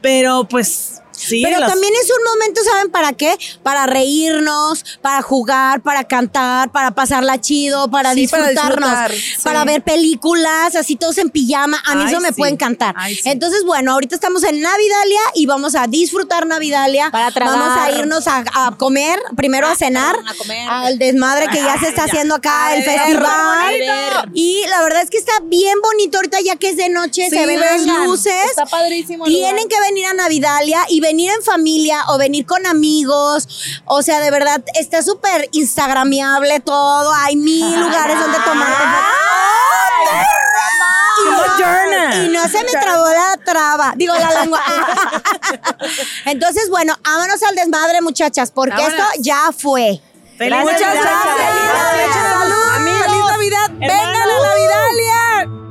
[0.00, 1.42] pero pues sí.
[1.44, 3.36] Pero también es un momento, ¿saben para qué?
[3.62, 9.64] Para reírnos, para jugar, para cantar, para pasarla chido, para Sí, para disfrutarnos, disfrutar, para,
[9.64, 11.82] ver películas, así todos en pijama.
[11.84, 12.94] A mí Ay, eso me puede encantar.
[12.96, 13.18] Ay.
[13.24, 17.10] Entonces, bueno, ahorita estamos en Navidalia y vamos a disfrutar Navidalia.
[17.10, 17.58] Para tragar.
[17.58, 20.68] Vamos a irnos a, a comer, primero a cenar, perdón, a comer.
[20.68, 23.74] al desmadre que ya se está haciendo acá, el ver, festival.
[24.34, 27.46] Y la verdad es que está bien bonito ahorita ya que es de noche, se
[27.46, 28.34] ven las luces.
[28.50, 29.68] Está padrísimo Tienen lugar.
[29.68, 33.46] que venir a Navidalia y venir en familia o venir con amigos.
[33.84, 37.12] O sea, de verdad, está súper instagramiable todo.
[37.14, 38.68] Hay mil lugares donde tomar.
[41.18, 42.14] Y no, Moderna.
[42.24, 44.60] y no se me trabó la traba, digo la lengua.
[46.26, 48.98] Entonces, bueno, vámonos al desmadre, muchachas, porque Vámonos.
[48.98, 50.00] esto ya fue.
[50.36, 51.02] ¡Feliz Muchas Navidad!
[51.02, 51.36] gracias.
[51.36, 52.38] ¡Feliz Navidad!
[52.38, 53.70] Salud, Amigos, feliz Navidad.
[53.78, 55.65] Vengan a.